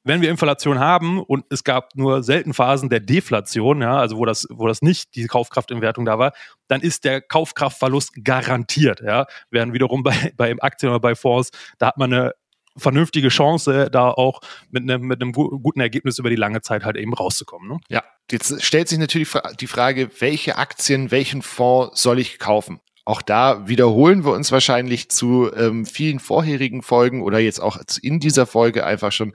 wenn 0.05 0.21
wir 0.21 0.29
Inflation 0.29 0.79
haben 0.79 1.19
und 1.19 1.45
es 1.50 1.63
gab 1.63 1.95
nur 1.95 2.24
selten 2.24 2.53
Phasen 2.53 2.89
der 2.89 3.00
Deflation, 3.01 3.81
ja, 3.81 3.97
also 3.97 4.17
wo 4.17 4.25
das, 4.25 4.47
wo 4.50 4.67
das 4.67 4.81
nicht 4.81 5.15
die 5.15 5.25
Kaufkraftinwertung 5.25 6.05
da 6.05 6.17
war, 6.19 6.31
dann 6.67 6.81
ist 6.81 7.03
der 7.03 7.21
Kaufkraftverlust 7.21 8.24
garantiert, 8.24 9.01
ja. 9.01 9.25
Während 9.50 9.74
wiederum 9.74 10.03
bei, 10.03 10.31
bei 10.38 10.55
Aktien 10.59 10.91
oder 10.91 11.00
bei 11.00 11.15
Fonds, 11.15 11.50
da 11.79 11.88
hat 11.88 11.97
man 11.97 12.13
eine 12.13 12.33
vernünftige 12.77 13.29
Chance, 13.29 13.89
da 13.91 14.09
auch 14.09 14.41
mit 14.69 14.83
einem, 14.83 15.03
mit 15.03 15.21
einem 15.21 15.31
guten 15.31 15.79
Ergebnis 15.79 16.19
über 16.19 16.29
die 16.29 16.35
lange 16.35 16.62
Zeit 16.62 16.83
halt 16.83 16.97
eben 16.97 17.13
rauszukommen. 17.13 17.69
Ne? 17.69 17.79
Ja, 17.89 18.03
jetzt 18.29 18.63
stellt 18.63 18.89
sich 18.89 19.00
natürlich 19.00 19.31
die 19.59 19.67
Frage, 19.67 20.09
welche 20.19 20.57
Aktien, 20.57 21.09
welchen 21.09 21.41
Fonds 21.41 22.01
soll 22.01 22.19
ich 22.19 22.38
kaufen? 22.38 22.79
Auch 23.07 23.21
da 23.21 23.67
wiederholen 23.67 24.25
wir 24.25 24.31
uns 24.31 24.51
wahrscheinlich 24.51 25.09
zu 25.09 25.51
ähm, 25.55 25.85
vielen 25.85 26.17
vorherigen 26.19 26.81
Folgen 26.81 27.21
oder 27.21 27.38
jetzt 27.38 27.59
auch 27.59 27.77
in 28.01 28.19
dieser 28.19 28.47
Folge 28.47 28.83
einfach 28.83 29.12
schon. 29.12 29.33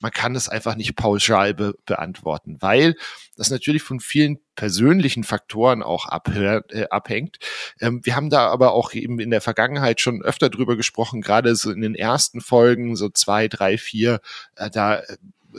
Man 0.00 0.10
kann 0.10 0.34
es 0.34 0.48
einfach 0.48 0.74
nicht 0.74 0.96
pauschal 0.96 1.54
be 1.54 1.74
beantworten, 1.86 2.56
weil 2.58 2.96
das 3.36 3.50
natürlich 3.50 3.84
von 3.84 4.00
vielen 4.00 4.38
persönlichen 4.56 5.22
Faktoren 5.22 5.84
auch 5.84 6.08
äh, 6.10 6.86
abhängt. 6.90 7.38
Ähm, 7.80 8.00
wir 8.04 8.16
haben 8.16 8.28
da 8.28 8.48
aber 8.48 8.72
auch 8.72 8.92
eben 8.92 9.20
in 9.20 9.30
der 9.30 9.40
Vergangenheit 9.40 10.00
schon 10.00 10.20
öfter 10.22 10.50
drüber 10.50 10.76
gesprochen, 10.76 11.20
gerade 11.20 11.54
so 11.54 11.70
in 11.70 11.80
den 11.80 11.94
ersten 11.94 12.40
Folgen, 12.40 12.96
so 12.96 13.08
zwei, 13.08 13.46
drei, 13.46 13.78
vier, 13.78 14.20
äh, 14.56 14.68
da 14.68 15.00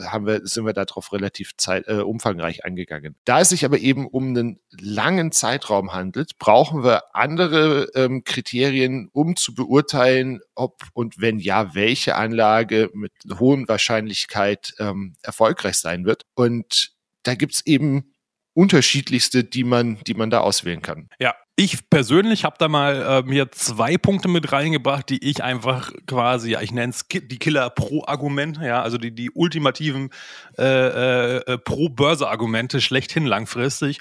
haben 0.02 0.26
wir, 0.26 0.46
sind 0.46 0.66
wir 0.66 0.72
darauf 0.72 1.12
relativ 1.12 1.56
zeit, 1.56 1.86
äh, 1.88 2.00
umfangreich 2.00 2.64
angegangen. 2.64 3.16
Da 3.24 3.40
es 3.40 3.50
sich 3.50 3.64
aber 3.64 3.78
eben 3.78 4.06
um 4.06 4.28
einen 4.28 4.60
langen 4.70 5.32
Zeitraum 5.32 5.92
handelt, 5.92 6.38
brauchen 6.38 6.84
wir 6.84 7.14
andere 7.14 7.88
ähm, 7.94 8.24
Kriterien, 8.24 9.08
um 9.12 9.36
zu 9.36 9.54
beurteilen, 9.54 10.40
ob 10.54 10.82
und 10.92 11.20
wenn 11.20 11.38
ja, 11.38 11.74
welche 11.74 12.16
Anlage 12.16 12.90
mit 12.94 13.12
hohen 13.38 13.68
Wahrscheinlichkeit 13.68 14.74
ähm, 14.78 15.16
erfolgreich 15.22 15.76
sein 15.76 16.04
wird. 16.04 16.24
Und 16.34 16.92
da 17.22 17.34
gibt's 17.34 17.62
eben 17.64 18.12
unterschiedlichste, 18.54 19.44
die 19.44 19.64
man, 19.64 19.98
die 20.06 20.14
man 20.14 20.30
da 20.30 20.40
auswählen 20.40 20.82
kann. 20.82 21.08
Ja, 21.18 21.34
ich 21.56 21.88
persönlich 21.88 22.44
habe 22.44 22.56
da 22.58 22.68
mal 22.68 23.02
äh, 23.02 23.22
mir 23.22 23.52
zwei 23.52 23.96
Punkte 23.96 24.28
mit 24.28 24.50
reingebracht, 24.50 25.08
die 25.08 25.28
ich 25.28 25.44
einfach 25.44 25.92
quasi, 26.06 26.50
ja, 26.50 26.60
ich 26.60 26.72
nenne 26.72 26.90
es 26.92 27.06
die 27.08 27.38
Killer-Pro-Argumente, 27.38 28.64
ja, 28.66 28.82
also 28.82 28.98
die, 28.98 29.14
die 29.14 29.30
ultimativen 29.30 30.10
äh, 30.58 30.64
äh, 30.64 31.36
äh, 31.46 31.58
Pro-Börse-Argumente 31.58 32.80
schlechthin 32.80 33.26
langfristig 33.26 34.00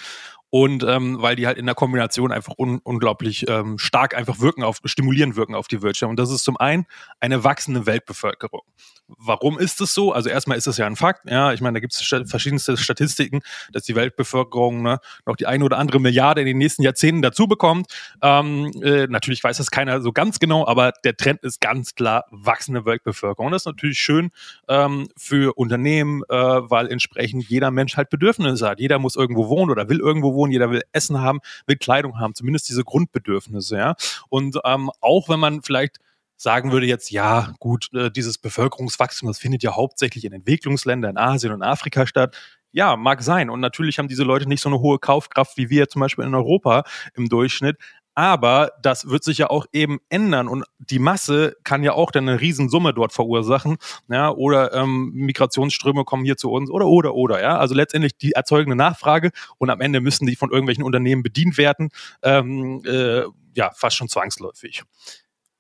und 0.54 0.84
ähm, 0.84 1.20
weil 1.20 1.36
die 1.36 1.48
halt 1.48 1.58
in 1.58 1.66
der 1.66 1.74
Kombination 1.74 2.32
einfach 2.32 2.54
un 2.60 2.80
unglaublich 2.84 3.50
ähm, 3.50 3.80
stark 3.80 4.16
einfach 4.16 4.40
wirken 4.40 4.62
auf, 4.62 4.82
stimulieren 4.86 5.36
wirken 5.36 5.56
auf 5.56 5.68
die 5.68 5.82
Wirtschaft. 5.82 6.12
Und 6.12 6.20
das 6.20 6.30
ist 6.30 6.44
zum 6.44 6.58
einen 6.58 6.86
eine 7.20 7.44
wachsende 7.44 7.88
Weltbevölkerung. 7.88 8.62
Warum 9.08 9.58
ist 9.58 9.82
es 9.82 9.94
so? 9.96 10.14
Also 10.14 10.30
erstmal 10.30 10.58
ist 10.58 10.68
es 10.68 10.78
ja 10.78 10.86
ein 10.86 10.96
Fakt. 10.96 11.30
Ja, 11.30 11.54
ich 11.54 11.62
meine, 11.62 11.74
da 11.74 11.80
gibt 11.80 11.94
es 11.94 12.08
verschiedenste 12.30 12.78
Statistiken, 12.78 13.42
dass 13.72 13.84
die 13.84 13.96
Weltbevölkerung 13.96 14.84
ne, 14.84 15.00
noch 15.26 15.36
die 15.36 15.48
eine 15.48 15.66
oder 15.66 15.78
andere 15.78 16.00
Milliarde 16.00 16.42
in 16.42 16.48
den 16.48 16.60
nächsten 16.60 16.84
Jahrzehnten 16.84 17.24
dazu 17.24 17.48
bekommt. 17.48 17.88
Ähm, 18.22 18.72
äh, 18.84 19.08
natürlich 19.08 19.44
weiß 19.44 19.58
das 19.58 19.72
keiner 19.72 20.02
so 20.02 20.12
ganz 20.12 20.38
genau, 20.38 20.68
aber 20.68 20.94
der 21.04 21.18
Trend 21.18 21.44
ist 21.44 21.62
ganz 21.62 21.96
klar 21.96 22.26
wachsende 22.30 22.86
Weltbevölkerung. 22.86 23.48
Und 23.48 23.52
das 23.54 23.64
ist 23.64 23.68
natürlich 23.68 23.98
schön 23.98 24.30
ähm, 24.70 25.10
für 25.18 25.58
Unternehmen, 25.58 26.22
äh, 26.30 26.36
weil 26.36 26.92
entsprechend 26.92 27.50
jeder 27.50 27.72
Mensch 27.72 27.98
halt 27.98 28.10
Bedürfnisse 28.10 28.70
hat. 28.70 28.80
Jeder 28.80 29.00
muss 29.00 29.16
irgendwo 29.16 29.50
wohnen 29.50 29.72
oder 29.72 29.90
will 29.90 30.00
irgendwo 30.00 30.43
wohnen. 30.44 30.52
Jeder 30.52 30.70
will 30.70 30.82
Essen 30.92 31.22
haben, 31.22 31.40
will 31.66 31.78
Kleidung 31.78 32.20
haben, 32.20 32.36
zumindest 32.36 32.70
diese 32.70 32.84
Grundbedürfnisse. 32.84 33.78
Ja, 33.78 33.96
und 34.30 34.60
ähm, 34.66 34.92
auch 35.00 35.30
wenn 35.30 35.40
man 35.40 35.62
vielleicht 35.62 36.00
sagen 36.36 36.72
würde 36.72 36.86
jetzt, 36.86 37.10
ja, 37.12 37.54
gut, 37.60 37.90
äh, 37.94 38.12
dieses 38.12 38.38
Bevölkerungswachstum, 38.38 39.28
das 39.28 39.40
findet 39.40 39.64
ja 39.64 39.76
hauptsächlich 39.76 40.26
in 40.26 40.34
Entwicklungsländern, 40.34 41.12
in 41.12 41.18
Asien 41.18 41.54
und 41.54 41.64
Afrika 41.64 42.06
statt. 42.06 42.36
Ja, 42.72 42.96
mag 42.98 43.22
sein. 43.22 43.50
Und 43.50 43.60
natürlich 43.60 44.00
haben 44.00 44.08
diese 44.08 44.24
Leute 44.24 44.50
nicht 44.50 44.62
so 44.62 44.70
eine 44.70 44.80
hohe 44.80 45.00
Kaufkraft 45.00 45.58
wie 45.58 45.70
wir 45.70 45.90
zum 45.90 46.00
Beispiel 46.02 46.26
in 46.26 46.34
Europa 46.34 46.84
im 47.14 47.30
Durchschnitt. 47.30 47.78
Aber 48.16 48.72
das 48.82 49.10
wird 49.10 49.24
sich 49.24 49.40
ja 49.40 49.50
auch 49.50 49.66
eben 49.74 50.00
ändern 50.10 50.48
und 50.48 50.66
die 50.78 51.00
Masse 51.00 51.56
kann 51.64 51.84
ja 51.84 51.94
auch 51.94 52.12
dann 52.12 52.30
eine 52.30 52.40
Riesensumme 52.40 52.94
dort 52.94 53.12
verursachen, 53.14 53.78
ja, 54.08 54.30
oder 54.32 54.74
ähm, 54.74 55.12
Migrationsströme 55.14 56.04
kommen 56.04 56.24
hier 56.24 56.38
zu 56.38 56.52
uns 56.52 56.70
oder 56.70 56.86
oder 56.88 57.16
oder, 57.16 57.42
ja. 57.42 57.58
Also 57.58 57.74
letztendlich 57.74 58.18
die 58.18 58.34
erzeugende 58.34 58.76
Nachfrage 58.76 59.32
und 59.58 59.70
am 59.70 59.82
Ende 59.82 60.00
müssen 60.02 60.28
die 60.28 60.36
von 60.36 60.52
irgendwelchen 60.52 60.84
Unternehmen 60.84 61.24
bedient 61.24 61.58
werden, 61.58 61.90
ähm, 62.22 62.84
äh, 62.86 63.24
ja, 63.56 63.72
fast 63.76 63.98
schon 63.98 64.10
zwangsläufig. 64.10 64.84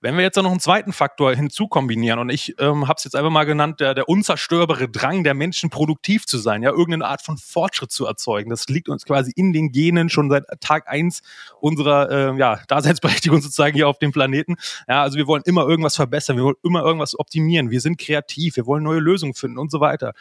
Wenn 0.03 0.17
wir 0.17 0.23
jetzt 0.23 0.35
noch 0.35 0.51
einen 0.51 0.59
zweiten 0.59 0.91
Faktor 0.91 1.33
hinzukombinieren, 1.33 2.19
und 2.19 2.29
ich 2.29 2.55
ähm, 2.59 2.89
habe 2.89 2.95
es 2.97 3.05
jetzt 3.05 3.15
einfach 3.15 3.29
mal 3.29 3.45
genannt, 3.45 3.79
der, 3.79 3.93
der 3.93 4.09
unzerstörbare 4.09 4.89
Drang 4.89 5.23
der 5.23 5.33
Menschen, 5.33 5.69
produktiv 5.69 6.25
zu 6.25 6.39
sein, 6.39 6.61
ja, 6.61 6.71
irgendeine 6.71 7.05
Art 7.05 7.21
von 7.21 7.37
Fortschritt 7.37 7.89
zu 7.89 8.05
erzeugen. 8.05 8.49
Das 8.49 8.67
liegt 8.67 8.89
uns 8.89 9.05
quasi 9.05 9.31
in 9.33 9.53
den 9.53 9.71
Genen 9.71 10.09
schon 10.09 10.29
seit 10.29 10.43
Tag 10.59 10.89
eins 10.89 11.21
unserer 11.61 12.11
äh, 12.11 12.37
ja, 12.37 12.59
Daseinsberechtigung 12.67 13.41
sozusagen 13.41 13.75
hier 13.75 13.87
auf 13.87 13.97
dem 13.97 14.11
Planeten. 14.11 14.57
Ja, 14.89 15.03
also 15.03 15.17
wir 15.17 15.25
wollen 15.25 15.43
immer 15.45 15.65
irgendwas 15.65 15.95
verbessern, 15.95 16.35
wir 16.35 16.43
wollen 16.43 16.57
immer 16.63 16.83
irgendwas 16.83 17.17
optimieren, 17.17 17.71
wir 17.71 17.79
sind 17.79 17.97
kreativ, 17.97 18.57
wir 18.57 18.65
wollen 18.65 18.83
neue 18.83 18.99
Lösungen 18.99 19.35
finden 19.35 19.57
und 19.57 19.71
so 19.71 19.79
weiter. 19.79 20.11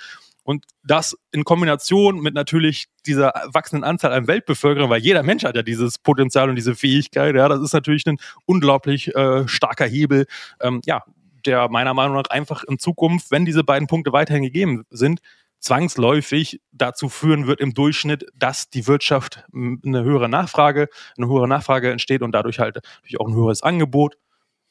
Und 0.44 0.64
das 0.82 1.16
in 1.30 1.44
Kombination 1.44 2.20
mit 2.20 2.34
natürlich 2.34 2.86
dieser 3.06 3.32
wachsenden 3.46 3.84
Anzahl 3.84 4.12
an 4.12 4.26
Weltbevölkerung, 4.26 4.90
weil 4.90 5.00
jeder 5.00 5.22
Mensch 5.22 5.44
hat 5.44 5.54
ja 5.54 5.62
dieses 5.62 5.98
Potenzial 5.98 6.48
und 6.48 6.56
diese 6.56 6.74
Fähigkeit, 6.74 7.34
ja, 7.34 7.48
das 7.48 7.60
ist 7.60 7.72
natürlich 7.72 8.06
ein 8.06 8.18
unglaublich 8.44 9.14
äh, 9.14 9.46
starker 9.46 9.86
Hebel, 9.86 10.26
ähm, 10.60 10.80
ja, 10.84 11.02
der 11.46 11.68
meiner 11.68 11.94
Meinung 11.94 12.16
nach 12.16 12.30
einfach 12.30 12.64
in 12.64 12.78
Zukunft, 12.78 13.30
wenn 13.30 13.44
diese 13.44 13.64
beiden 13.64 13.88
Punkte 13.88 14.12
weiterhin 14.12 14.42
gegeben 14.42 14.84
sind, 14.90 15.20
zwangsläufig 15.62 16.60
dazu 16.72 17.08
führen 17.08 17.46
wird 17.46 17.60
im 17.60 17.72
Durchschnitt, 17.72 18.26
dass 18.34 18.68
die 18.68 18.86
Wirtschaft 18.86 19.44
eine 19.54 20.02
höhere 20.02 20.28
Nachfrage, 20.28 20.88
eine 21.16 21.28
höhere 21.28 21.46
Nachfrage 21.46 21.90
entsteht 21.90 22.22
und 22.22 22.32
dadurch 22.32 22.58
halt 22.58 22.76
natürlich 22.76 23.20
auch 23.20 23.28
ein 23.28 23.34
höheres 23.34 23.62
Angebot, 23.62 24.16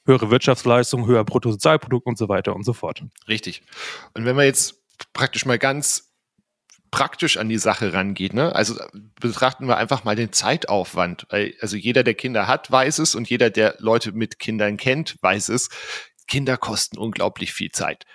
höhere 0.05 0.29
Wirtschaftsleistung, 0.31 1.05
höher 1.07 1.23
Bruttosozialprodukt 1.23 2.07
und 2.07 2.17
so 2.17 2.27
weiter 2.27 2.55
und 2.55 2.63
so 2.63 2.73
fort. 2.73 3.03
Richtig. 3.27 3.63
Und 4.13 4.25
wenn 4.25 4.35
wir 4.35 4.43
jetzt 4.43 4.80
praktisch 5.13 5.45
mal 5.45 5.59
ganz 5.59 6.11
praktisch 6.91 7.37
an 7.37 7.47
die 7.47 7.57
Sache 7.57 7.93
rangeht. 7.93 8.33
Ne? 8.33 8.53
Also 8.53 8.75
betrachten 9.19 9.67
wir 9.67 9.77
einfach 9.77 10.03
mal 10.03 10.15
den 10.15 10.33
Zeitaufwand. 10.33 11.25
Also 11.61 11.77
jeder, 11.77 12.03
der 12.03 12.13
Kinder 12.13 12.47
hat, 12.47 12.69
weiß 12.69 12.99
es 12.99 13.15
und 13.15 13.29
jeder, 13.29 13.49
der 13.49 13.75
Leute 13.79 14.11
mit 14.11 14.39
Kindern 14.39 14.77
kennt, 14.77 15.15
weiß 15.21 15.49
es. 15.49 15.69
Kinder 16.27 16.57
kosten 16.57 16.97
unglaublich 16.97 17.53
viel 17.53 17.71
Zeit. 17.71 18.05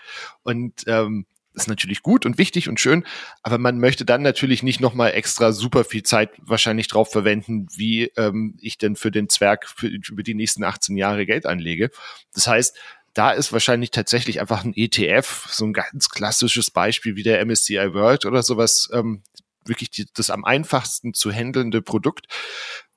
Und 0.43 0.85
ähm, 0.87 1.27
ist 1.57 1.69
natürlich 1.69 2.03
gut 2.03 2.27
und 2.27 2.37
wichtig 2.37 2.69
und 2.69 2.79
schön, 2.79 3.05
aber 3.43 3.57
man 3.57 3.79
möchte 3.79 4.05
dann 4.05 4.21
natürlich 4.21 4.63
nicht 4.63 4.81
nochmal 4.81 5.13
extra 5.13 5.53
super 5.53 5.85
viel 5.85 6.03
Zeit 6.03 6.31
wahrscheinlich 6.39 6.87
drauf 6.89 7.11
verwenden, 7.11 7.67
wie 7.75 8.13
ähm, 8.17 8.57
ich 8.61 8.77
denn 8.77 8.95
für 8.95 9.11
den 9.11 9.31
Zwerg 9.31 9.67
für, 9.67 9.87
über 9.87 10.23
die 10.23 10.35
nächsten 10.35 10.65
18 10.65 10.99
Jahre 10.99 11.25
Geld 11.25 11.47
anlege. 11.47 11.91
Das 12.35 12.47
heißt, 12.47 12.77
da 13.17 13.31
ist 13.31 13.53
wahrscheinlich 13.53 13.91
tatsächlich 13.93 14.41
einfach 14.41 14.63
ein 14.63 14.75
ETF, 14.77 15.47
so 15.51 15.65
ein 15.65 15.73
ganz 15.73 16.11
klassisches 16.11 16.71
Beispiel 16.71 17.17
wie 17.17 17.23
der 17.23 17.45
MSCI 17.45 17.95
World 17.95 18.27
oder 18.27 18.43
sowas, 18.43 18.91
ähm, 18.93 19.23
wirklich 19.65 19.91
die, 19.91 20.07
das 20.15 20.29
am 20.29 20.45
einfachsten 20.45 21.15
zu 21.15 21.33
handelnde 21.33 21.81
Produkt, 21.81 22.27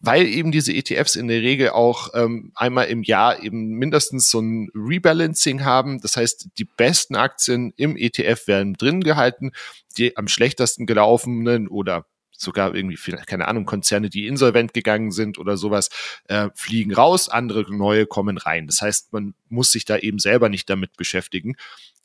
weil 0.01 0.25
eben 0.25 0.51
diese 0.51 0.73
ETFs 0.73 1.15
in 1.15 1.29
der 1.29 1.41
Regel 1.41 1.69
auch 1.69 2.09
ähm, 2.13 2.51
einmal 2.53 2.87
im 2.87 3.01
Jahr 3.03 3.41
eben 3.41 3.69
mindestens 3.69 4.29
so 4.29 4.41
ein 4.41 4.69
Rebalancing 4.75 5.63
haben. 5.63 6.01
Das 6.01 6.17
heißt, 6.17 6.49
die 6.57 6.65
besten 6.65 7.15
Aktien 7.15 7.73
im 7.77 7.95
ETF 7.95 8.45
werden 8.47 8.73
drin 8.73 9.01
gehalten, 9.01 9.51
die 9.97 10.17
am 10.17 10.27
schlechtesten 10.27 10.85
gelaufenen 10.85 11.69
oder 11.69 12.05
sogar 12.39 12.73
irgendwie, 12.73 12.97
keine 13.25 13.47
Ahnung, 13.47 13.65
Konzerne, 13.65 14.09
die 14.09 14.27
insolvent 14.27 14.73
gegangen 14.73 15.11
sind 15.11 15.37
oder 15.37 15.57
sowas, 15.57 15.89
äh, 16.27 16.49
fliegen 16.55 16.93
raus, 16.93 17.29
andere 17.29 17.71
neue 17.73 18.05
kommen 18.05 18.37
rein. 18.37 18.67
Das 18.67 18.81
heißt, 18.81 19.13
man 19.13 19.33
muss 19.49 19.71
sich 19.71 19.85
da 19.85 19.97
eben 19.97 20.19
selber 20.19 20.49
nicht 20.49 20.69
damit 20.69 20.95
beschäftigen, 20.97 21.55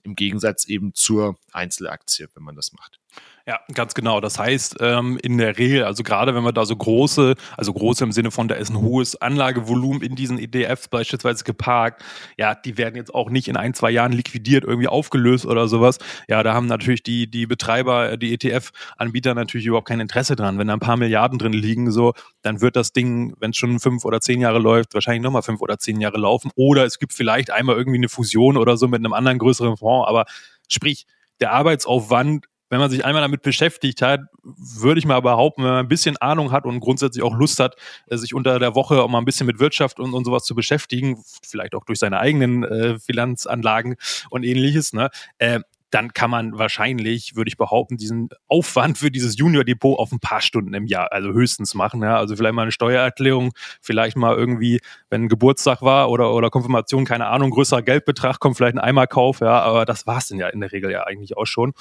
im 0.03 0.17
Gegensatz 0.17 0.67
eben 0.67 0.93
zur 0.95 1.39
Einzelaktie, 1.53 2.29
wenn 2.35 2.43
man 2.43 2.57
das 2.57 2.73
macht. 2.73 3.01
Ja, 3.47 3.61
ganz 3.75 3.93
genau. 3.93 4.23
Das 4.23 4.39
heißt, 4.39 4.77
ähm, 4.81 5.19
in 5.23 5.37
der 5.37 5.59
Regel, 5.59 5.85
also 5.85 6.03
gerade 6.03 6.35
wenn 6.35 6.45
wir 6.45 6.53
da 6.53 6.65
so 6.65 6.75
große, 6.75 7.35
also 7.59 7.75
große 7.75 8.03
im 8.03 8.11
Sinne 8.11 8.31
von, 8.31 8.49
da 8.49 8.55
ist 8.55 8.71
ein 8.71 8.81
hohes 8.81 9.21
Anlagevolumen 9.21 10.01
in 10.01 10.15
diesen 10.15 10.39
ETFs 10.39 10.89
beispielsweise 10.89 11.45
geparkt, 11.45 12.03
ja, 12.39 12.55
die 12.55 12.79
werden 12.79 12.97
jetzt 12.97 13.15
auch 13.15 13.29
nicht 13.29 13.49
in 13.49 13.59
ein, 13.59 13.75
zwei 13.75 13.91
Jahren 13.91 14.13
liquidiert, 14.13 14.65
irgendwie 14.65 14.89
aufgelöst 14.89 15.45
oder 15.45 15.69
sowas. 15.69 15.99
Ja, 16.27 16.43
da 16.43 16.55
haben 16.55 16.65
natürlich 16.65 17.03
die, 17.03 17.31
die 17.31 17.47
Betreiber, 17.47 18.17
die 18.17 18.33
ETF-Anbieter 18.33 19.35
natürlich 19.35 19.67
überhaupt 19.67 19.89
kein 19.89 20.01
Interesse 20.01 20.37
dran. 20.37 20.57
Wenn 20.57 20.69
da 20.69 20.73
ein 20.73 20.81
paar 20.81 20.97
Milliarden 20.97 21.39
drin 21.39 21.53
liegen, 21.53 21.91
so, 21.91 22.15
dann 22.41 22.63
wird 22.63 22.77
das 22.77 22.95
Ding, 22.95 23.35
wenn 23.41 23.51
es 23.51 23.59
schon 23.59 23.79
fünf 23.79 24.07
oder 24.07 24.23
zehn 24.23 24.41
Jahre 24.41 24.59
läuft, 24.59 24.95
wahrscheinlich 24.95 25.23
nochmal 25.23 25.43
fünf 25.43 25.61
oder 25.61 25.79
zehn 25.79 26.01
Jahre 26.01 26.17
laufen. 26.17 26.51
Oder 26.57 26.87
es 26.87 26.99
gibt 26.99 27.13
vielleicht 27.13 27.51
einmal 27.51 27.77
irgendwie 27.77 27.99
eine 27.99 28.09
Fusion 28.09 28.57
oder 28.57 28.79
so 28.79 28.89
mit 28.89 29.01
einem 29.01 29.13
anderen 29.13 29.39
größeren 29.39 29.77
Fonds, 29.77 30.09
aber 30.09 30.25
sprich, 30.67 31.05
der 31.41 31.53
Arbeitsaufwand 31.53 32.47
wenn 32.71 32.79
man 32.79 32.91
sich 32.91 33.05
einmal 33.05 33.23
damit 33.23 33.43
beschäftigt 33.43 34.03
hat, 34.03 34.21
würde 34.43 34.99
ich 34.99 35.07
mal 35.07 35.21
behaupten, 35.21 35.63
wenn 35.63 35.71
man 35.71 35.85
ein 35.85 35.89
bisschen 35.89 36.17
Ahnung 36.17 36.53
hat 36.53 36.65
und 36.65 36.81
grundsätzlich 36.81 37.23
auch 37.23 37.35
Lust 37.35 37.61
hat, 37.61 37.77
äh, 38.07 38.17
sich 38.17 38.35
unter 38.35 38.59
der 38.59 38.75
Woche 38.75 39.03
auch 39.03 39.09
mal 39.09 39.19
ein 39.19 39.25
bisschen 39.25 39.47
mit 39.47 39.61
Wirtschaft 39.61 40.01
und, 40.01 40.15
und 40.15 40.25
sowas 40.25 40.45
zu 40.45 40.55
beschäftigen, 40.55 41.23
vielleicht 41.43 41.75
auch 41.75 41.85
durch 41.85 41.99
seine 41.99 42.19
eigenen 42.19 42.65
äh, 42.65 42.99
Finanzanlagen 42.99 43.97
und 44.31 44.45
ähnliches, 44.45 44.93
ne, 44.93 45.11
äh, 45.39 45.61
dann 45.95 46.13
kann 46.13 46.29
man 46.29 46.59
wahrscheinlich, 46.59 47.37
würde 47.37 47.49
ich 47.49 47.57
behaupten, 47.57 47.97
diesen 47.97 48.29
Aufwand 48.49 48.99
für 48.99 49.13
dieses 49.13 49.39
Junior-Depot 49.39 49.97
auf 49.97 50.11
ein 50.11 50.19
paar 50.19 50.41
Stunden 50.41 50.75
im 50.75 50.87
Jahr, 50.87 51.13
also 51.13 51.33
höchstens 51.33 51.75
machen. 51.75 52.03
Ja? 52.03 52.17
Also 52.17 52.35
vielleicht 52.35 52.55
mal 52.55 52.63
eine 52.63 52.73
Steuererklärung, 52.73 53.53
vielleicht 53.81 54.17
mal 54.17 54.35
irgendwie, 54.35 54.81
wenn 55.09 55.25
ein 55.25 55.29
Geburtstag 55.29 55.83
war 55.83 56.11
oder, 56.11 56.35
oder 56.35 56.51
Konfirmation, 56.51 57.05
keine 57.05 57.29
Ahnung, 57.29 57.51
größerer 57.51 57.83
Geldbetrag, 57.83 58.41
kommt 58.41 58.57
vielleicht 58.57 58.75
ein 58.75 58.81
Eimerkauf, 58.81 59.39
ja, 59.39 59.63
aber 59.63 59.85
das 59.85 60.05
war 60.05 60.19
es 60.19 60.27
denn 60.27 60.39
ja 60.41 60.49
in 60.49 60.61
der 60.61 60.73
Regel 60.73 60.91
ja 60.91 61.05
eigentlich 61.05 61.37
auch 61.37 61.47
schon. 61.47 61.75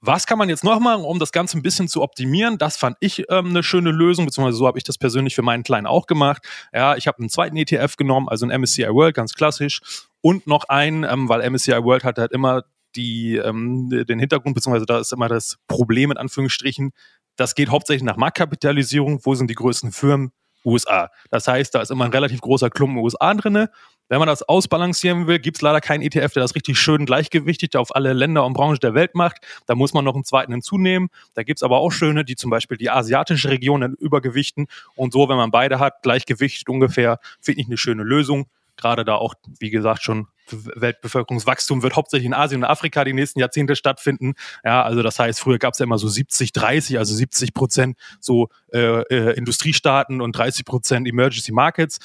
Was 0.00 0.26
kann 0.26 0.38
man 0.38 0.48
jetzt 0.48 0.62
noch 0.62 0.78
machen, 0.78 1.04
um 1.04 1.18
das 1.18 1.32
Ganze 1.32 1.58
ein 1.58 1.62
bisschen 1.62 1.88
zu 1.88 2.02
optimieren? 2.02 2.56
Das 2.56 2.76
fand 2.76 2.96
ich 3.00 3.24
ähm, 3.30 3.48
eine 3.48 3.64
schöne 3.64 3.90
Lösung, 3.90 4.26
beziehungsweise 4.26 4.58
so 4.58 4.66
habe 4.66 4.78
ich 4.78 4.84
das 4.84 4.96
persönlich 4.96 5.34
für 5.34 5.42
meinen 5.42 5.64
Kleinen 5.64 5.86
auch 5.86 6.06
gemacht. 6.06 6.46
Ja, 6.72 6.96
ich 6.96 7.08
habe 7.08 7.18
einen 7.18 7.30
zweiten 7.30 7.56
ETF 7.56 7.96
genommen, 7.96 8.28
also 8.28 8.46
ein 8.46 8.60
MSCI 8.60 8.88
World, 8.88 9.16
ganz 9.16 9.34
klassisch, 9.34 9.80
und 10.20 10.46
noch 10.46 10.64
einen, 10.68 11.02
ähm, 11.02 11.28
weil 11.28 11.48
MSCI 11.48 11.82
World 11.82 12.04
hat 12.04 12.18
halt 12.18 12.32
immer 12.32 12.62
die, 12.94 13.36
ähm, 13.36 13.88
den 13.90 14.18
Hintergrund, 14.20 14.54
beziehungsweise 14.54 14.86
da 14.86 14.98
ist 15.00 15.12
immer 15.12 15.28
das 15.28 15.58
Problem 15.66 16.12
in 16.12 16.16
Anführungsstrichen, 16.16 16.92
das 17.36 17.54
geht 17.54 17.68
hauptsächlich 17.68 18.04
nach 18.04 18.16
Marktkapitalisierung. 18.16 19.20
Wo 19.24 19.34
sind 19.34 19.48
die 19.48 19.54
größten 19.54 19.92
Firmen? 19.92 20.32
USA. 20.64 21.10
Das 21.30 21.46
heißt, 21.46 21.74
da 21.74 21.80
ist 21.80 21.90
immer 21.90 22.04
ein 22.04 22.10
relativ 22.10 22.40
großer 22.40 22.68
Klumpen 22.68 22.98
USA 22.98 23.32
drinne 23.34 23.70
Wenn 24.08 24.18
man 24.18 24.28
das 24.28 24.42
ausbalancieren 24.42 25.26
will, 25.26 25.38
gibt 25.38 25.58
es 25.58 25.62
leider 25.62 25.80
keinen 25.80 26.02
ETF, 26.02 26.32
der 26.32 26.42
das 26.42 26.54
richtig 26.54 26.78
schön 26.78 27.06
gleichgewichtig 27.06 27.76
auf 27.76 27.94
alle 27.94 28.12
Länder 28.12 28.44
und 28.44 28.54
Branchen 28.54 28.78
der 28.80 28.94
Welt 28.94 29.14
macht. 29.14 29.38
Da 29.66 29.74
muss 29.74 29.92
man 29.92 30.04
noch 30.04 30.14
einen 30.14 30.24
zweiten 30.24 30.52
hinzunehmen. 30.52 31.08
Da 31.34 31.42
gibt 31.42 31.58
es 31.58 31.62
aber 31.62 31.78
auch 31.78 31.90
schöne, 31.90 32.24
die 32.24 32.36
zum 32.36 32.50
Beispiel 32.50 32.76
die 32.76 32.90
asiatische 32.90 33.50
Region 33.50 33.82
dann 33.82 33.94
übergewichten. 33.94 34.66
Und 34.94 35.12
so, 35.12 35.28
wenn 35.28 35.36
man 35.36 35.50
beide 35.50 35.78
hat, 35.78 36.02
gleichgewichtet 36.02 36.68
ungefähr, 36.68 37.18
finde 37.40 37.60
ich 37.60 37.66
eine 37.66 37.76
schöne 37.76 38.02
Lösung. 38.02 38.46
Gerade 38.76 39.04
da 39.04 39.16
auch, 39.16 39.34
wie 39.58 39.70
gesagt, 39.70 40.04
schon 40.04 40.28
Weltbevölkerungswachstum 40.50 41.82
wird 41.82 41.96
hauptsächlich 41.96 42.26
in 42.26 42.34
Asien 42.34 42.62
und 42.62 42.68
Afrika 42.68 43.04
die 43.04 43.12
nächsten 43.12 43.40
Jahrzehnte 43.40 43.74
stattfinden. 43.76 44.34
Ja, 44.64 44.82
also 44.82 45.02
das 45.02 45.18
heißt, 45.18 45.40
früher 45.40 45.58
gab 45.58 45.72
es 45.72 45.80
ja 45.80 45.84
immer 45.84 45.98
so 45.98 46.08
70, 46.08 46.52
30, 46.52 46.96
also 46.96 47.14
70 47.14 47.54
Prozent 47.54 47.98
so 48.20 48.48
äh, 48.72 48.78
äh, 48.78 49.36
Industriestaaten 49.36 50.20
und 50.20 50.32
30 50.32 50.64
Prozent 50.64 51.08
Emergency 51.08 51.52
Markets. 51.52 51.98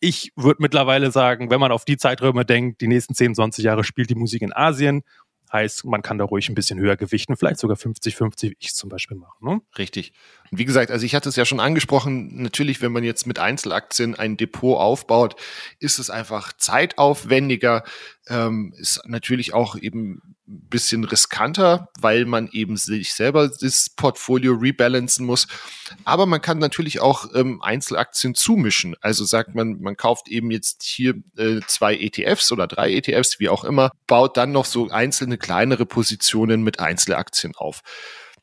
Ich 0.00 0.32
würde 0.36 0.62
mittlerweile 0.62 1.10
sagen, 1.10 1.50
wenn 1.50 1.60
man 1.60 1.72
auf 1.72 1.84
die 1.84 1.96
Zeiträume 1.96 2.44
denkt, 2.44 2.80
die 2.80 2.86
nächsten 2.86 3.14
10, 3.14 3.34
20 3.34 3.64
Jahre 3.64 3.82
spielt 3.82 4.10
die 4.10 4.14
Musik 4.14 4.42
in 4.42 4.52
Asien. 4.52 5.02
Heißt, 5.50 5.86
man 5.86 6.02
kann 6.02 6.18
da 6.18 6.24
ruhig 6.24 6.48
ein 6.50 6.54
bisschen 6.54 6.78
höher 6.78 6.96
gewichten, 6.96 7.34
vielleicht 7.36 7.58
sogar 7.58 7.76
50-50, 7.78 8.50
wie 8.50 8.56
ich 8.58 8.68
es 8.68 8.74
zum 8.74 8.90
Beispiel 8.90 9.16
mache. 9.16 9.42
Ne? 9.42 9.62
Richtig. 9.78 10.12
Und 10.50 10.58
wie 10.58 10.66
gesagt, 10.66 10.90
also 10.90 11.06
ich 11.06 11.14
hatte 11.14 11.30
es 11.30 11.36
ja 11.36 11.46
schon 11.46 11.58
angesprochen, 11.58 12.42
natürlich, 12.42 12.82
wenn 12.82 12.92
man 12.92 13.02
jetzt 13.02 13.26
mit 13.26 13.38
Einzelaktien 13.38 14.14
ein 14.14 14.36
Depot 14.36 14.78
aufbaut, 14.78 15.36
ist 15.78 15.98
es 15.98 16.10
einfach 16.10 16.52
zeitaufwendiger, 16.52 17.82
ähm, 18.28 18.72
ist 18.76 19.00
natürlich 19.06 19.54
auch 19.54 19.76
eben 19.76 20.36
ein 20.46 20.68
bisschen 20.68 21.04
riskanter, 21.04 21.88
weil 22.00 22.24
man 22.24 22.48
eben 22.52 22.76
sich 22.76 23.12
selber 23.12 23.48
das 23.48 23.90
Portfolio 23.94 24.54
rebalancen 24.54 25.26
muss. 25.26 25.46
Aber 26.04 26.26
man 26.26 26.40
kann 26.40 26.58
natürlich 26.58 27.00
auch 27.00 27.26
ähm, 27.34 27.60
Einzelaktien 27.62 28.34
zumischen. 28.34 28.96
Also 29.00 29.24
sagt 29.24 29.54
man, 29.54 29.80
man 29.80 29.96
kauft 29.96 30.28
eben 30.28 30.50
jetzt 30.50 30.82
hier 30.82 31.14
äh, 31.36 31.60
zwei 31.66 31.96
ETFs 31.96 32.50
oder 32.52 32.66
drei 32.66 32.92
ETFs, 32.94 33.40
wie 33.40 33.48
auch 33.48 33.64
immer, 33.64 33.90
baut 34.06 34.36
dann 34.36 34.52
noch 34.52 34.64
so 34.64 34.88
einzelne 34.88 35.38
kleinere 35.38 35.86
Positionen 35.86 36.62
mit 36.62 36.80
Einzelaktien 36.80 37.54
auf 37.54 37.82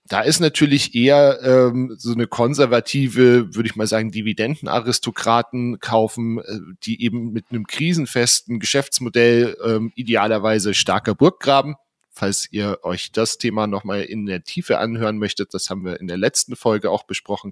da 0.07 0.21
ist 0.21 0.39
natürlich 0.39 0.93
eher 0.93 1.39
ähm, 1.41 1.95
so 1.97 2.13
eine 2.13 2.27
konservative, 2.27 3.55
würde 3.55 3.67
ich 3.67 3.75
mal 3.75 3.87
sagen, 3.87 4.11
Dividendenaristokraten 4.11 5.79
kaufen, 5.79 6.39
äh, 6.39 6.59
die 6.83 7.03
eben 7.03 7.31
mit 7.31 7.45
einem 7.49 7.65
krisenfesten 7.65 8.59
Geschäftsmodell 8.59 9.57
ähm, 9.65 9.91
idealerweise 9.95 10.75
starker 10.75 11.15
Burggraben. 11.15 11.75
Falls 12.11 12.47
ihr 12.51 12.79
euch 12.83 13.11
das 13.11 13.39
Thema 13.39 13.67
nochmal 13.67 14.03
in 14.03 14.25
der 14.25 14.43
Tiefe 14.43 14.77
anhören 14.77 15.17
möchtet, 15.17 15.53
das 15.53 15.69
haben 15.69 15.83
wir 15.83 15.99
in 15.99 16.07
der 16.07 16.17
letzten 16.17 16.55
Folge 16.55 16.91
auch 16.91 17.03
besprochen. 17.03 17.51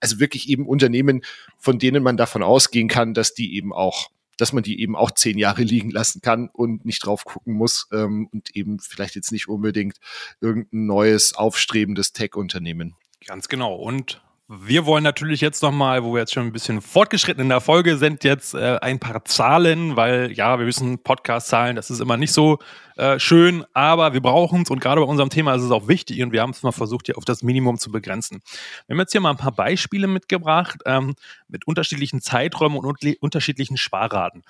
Also 0.00 0.18
wirklich 0.18 0.48
eben 0.48 0.66
Unternehmen, 0.66 1.22
von 1.56 1.78
denen 1.78 2.02
man 2.02 2.16
davon 2.16 2.42
ausgehen 2.42 2.88
kann, 2.88 3.14
dass 3.14 3.32
die 3.32 3.56
eben 3.56 3.72
auch 3.72 4.10
dass 4.36 4.52
man 4.52 4.62
die 4.62 4.80
eben 4.80 4.96
auch 4.96 5.10
zehn 5.10 5.38
Jahre 5.38 5.62
liegen 5.62 5.90
lassen 5.90 6.20
kann 6.20 6.48
und 6.48 6.84
nicht 6.84 7.04
drauf 7.04 7.24
gucken 7.24 7.54
muss 7.54 7.88
ähm, 7.92 8.28
und 8.32 8.54
eben 8.54 8.78
vielleicht 8.78 9.14
jetzt 9.14 9.32
nicht 9.32 9.48
unbedingt 9.48 9.98
irgendein 10.40 10.86
neues, 10.86 11.34
aufstrebendes 11.34 12.12
Tech-Unternehmen. 12.12 12.94
Ganz 13.26 13.48
genau. 13.48 13.74
Und 13.74 14.22
wir 14.48 14.86
wollen 14.86 15.02
natürlich 15.02 15.40
jetzt 15.40 15.60
nochmal, 15.62 16.04
wo 16.04 16.12
wir 16.14 16.20
jetzt 16.20 16.32
schon 16.32 16.46
ein 16.46 16.52
bisschen 16.52 16.80
fortgeschritten 16.80 17.42
in 17.42 17.48
der 17.48 17.60
Folge 17.60 17.96
sind, 17.96 18.22
jetzt 18.22 18.54
äh, 18.54 18.78
ein 18.80 19.00
paar 19.00 19.24
Zahlen, 19.24 19.96
weil 19.96 20.30
ja, 20.32 20.58
wir 20.60 20.66
wissen, 20.66 21.02
Podcast-Zahlen, 21.02 21.74
das 21.74 21.90
ist 21.90 21.98
immer 21.98 22.16
nicht 22.16 22.32
so 22.32 22.60
äh, 22.96 23.18
schön, 23.18 23.64
aber 23.72 24.12
wir 24.12 24.20
brauchen 24.20 24.62
es 24.62 24.70
und 24.70 24.80
gerade 24.80 25.00
bei 25.00 25.06
unserem 25.06 25.30
Thema 25.30 25.56
ist 25.56 25.62
es 25.62 25.72
auch 25.72 25.88
wichtig 25.88 26.22
und 26.22 26.30
wir 26.30 26.42
haben 26.42 26.50
es 26.50 26.62
mal 26.62 26.70
versucht, 26.70 27.06
hier 27.06 27.18
auf 27.18 27.24
das 27.24 27.42
Minimum 27.42 27.78
zu 27.78 27.90
begrenzen. 27.90 28.40
Wir 28.86 28.94
haben 28.94 29.00
jetzt 29.00 29.10
hier 29.10 29.20
mal 29.20 29.30
ein 29.30 29.36
paar 29.36 29.50
Beispiele 29.50 30.06
mitgebracht 30.06 30.80
ähm, 30.86 31.16
mit 31.48 31.66
unterschiedlichen 31.66 32.20
Zeiträumen 32.20 32.78
und 32.78 33.04
unterschiedlichen 33.20 33.76
Sparraten. 33.76 34.44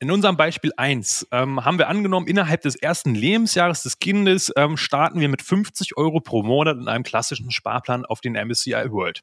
In 0.00 0.10
unserem 0.10 0.36
Beispiel 0.36 0.72
1 0.76 1.28
ähm, 1.30 1.64
haben 1.64 1.78
wir 1.78 1.88
angenommen, 1.88 2.26
innerhalb 2.26 2.62
des 2.62 2.74
ersten 2.74 3.14
Lebensjahres 3.14 3.84
des 3.84 4.00
Kindes 4.00 4.52
ähm, 4.56 4.76
starten 4.76 5.20
wir 5.20 5.28
mit 5.28 5.40
50 5.40 5.96
Euro 5.96 6.20
pro 6.20 6.42
Monat 6.42 6.76
in 6.76 6.88
einem 6.88 7.04
klassischen 7.04 7.50
Sparplan 7.50 8.04
auf 8.04 8.20
den 8.20 8.34
MSCI 8.34 8.90
World. 8.90 9.22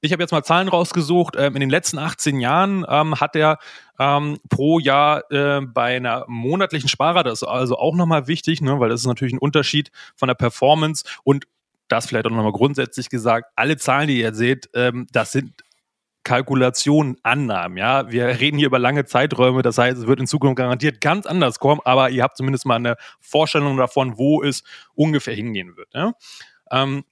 Ich 0.00 0.12
habe 0.12 0.22
jetzt 0.22 0.30
mal 0.30 0.44
Zahlen 0.44 0.68
rausgesucht. 0.68 1.34
Ähm, 1.36 1.54
in 1.54 1.60
den 1.60 1.70
letzten 1.70 1.98
18 1.98 2.38
Jahren 2.38 2.86
ähm, 2.88 3.18
hat 3.18 3.34
er 3.34 3.58
ähm, 3.98 4.38
pro 4.48 4.78
Jahr 4.78 5.28
äh, 5.32 5.60
bei 5.62 5.96
einer 5.96 6.24
monatlichen 6.28 6.88
Sparrate, 6.88 7.30
das 7.30 7.42
ist 7.42 7.48
also 7.48 7.76
auch 7.76 7.96
nochmal 7.96 8.28
wichtig, 8.28 8.60
ne, 8.60 8.78
weil 8.78 8.90
das 8.90 9.00
ist 9.00 9.06
natürlich 9.06 9.34
ein 9.34 9.38
Unterschied 9.38 9.90
von 10.14 10.28
der 10.28 10.34
Performance 10.34 11.04
und 11.24 11.46
das 11.88 12.06
vielleicht 12.06 12.26
auch 12.26 12.30
nochmal 12.30 12.52
grundsätzlich 12.52 13.08
gesagt, 13.08 13.50
alle 13.56 13.78
Zahlen, 13.78 14.08
die 14.08 14.20
ihr 14.20 14.34
seht, 14.34 14.68
ähm, 14.74 15.06
das 15.10 15.32
sind 15.32 15.64
Kalkulation 16.28 17.16
Annahmen. 17.22 17.78
Ja, 17.78 18.10
wir 18.10 18.26
reden 18.26 18.58
hier 18.58 18.66
über 18.66 18.78
lange 18.78 19.06
Zeiträume, 19.06 19.62
das 19.62 19.78
heißt, 19.78 19.96
es 19.96 20.06
wird 20.06 20.20
in 20.20 20.26
Zukunft 20.26 20.56
garantiert 20.56 21.00
ganz 21.00 21.24
anders 21.24 21.58
kommen, 21.58 21.80
aber 21.86 22.10
ihr 22.10 22.22
habt 22.22 22.36
zumindest 22.36 22.66
mal 22.66 22.76
eine 22.76 22.96
Vorstellung 23.18 23.78
davon, 23.78 24.18
wo 24.18 24.42
es 24.42 24.62
ungefähr 24.94 25.34
hingehen 25.34 25.78
wird. 25.78 25.88
Ja? 25.94 26.12
Ähm, 26.70 27.04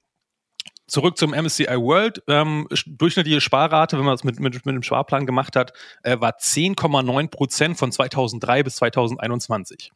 zurück 0.86 1.16
zum 1.16 1.30
MSCI 1.30 1.78
World. 1.78 2.22
Ähm, 2.28 2.68
durchschnittliche 2.86 3.40
Sparrate, 3.40 3.96
wenn 3.96 4.04
man 4.04 4.12
das 4.12 4.22
mit, 4.22 4.38
mit, 4.38 4.52
mit 4.66 4.74
dem 4.74 4.82
Sparplan 4.82 5.24
gemacht 5.24 5.56
hat, 5.56 5.72
äh, 6.02 6.20
war 6.20 6.36
10,9 6.38 7.30
Prozent 7.30 7.78
von 7.78 7.90
2003 7.90 8.64
bis 8.64 8.76
2021. 8.76 9.92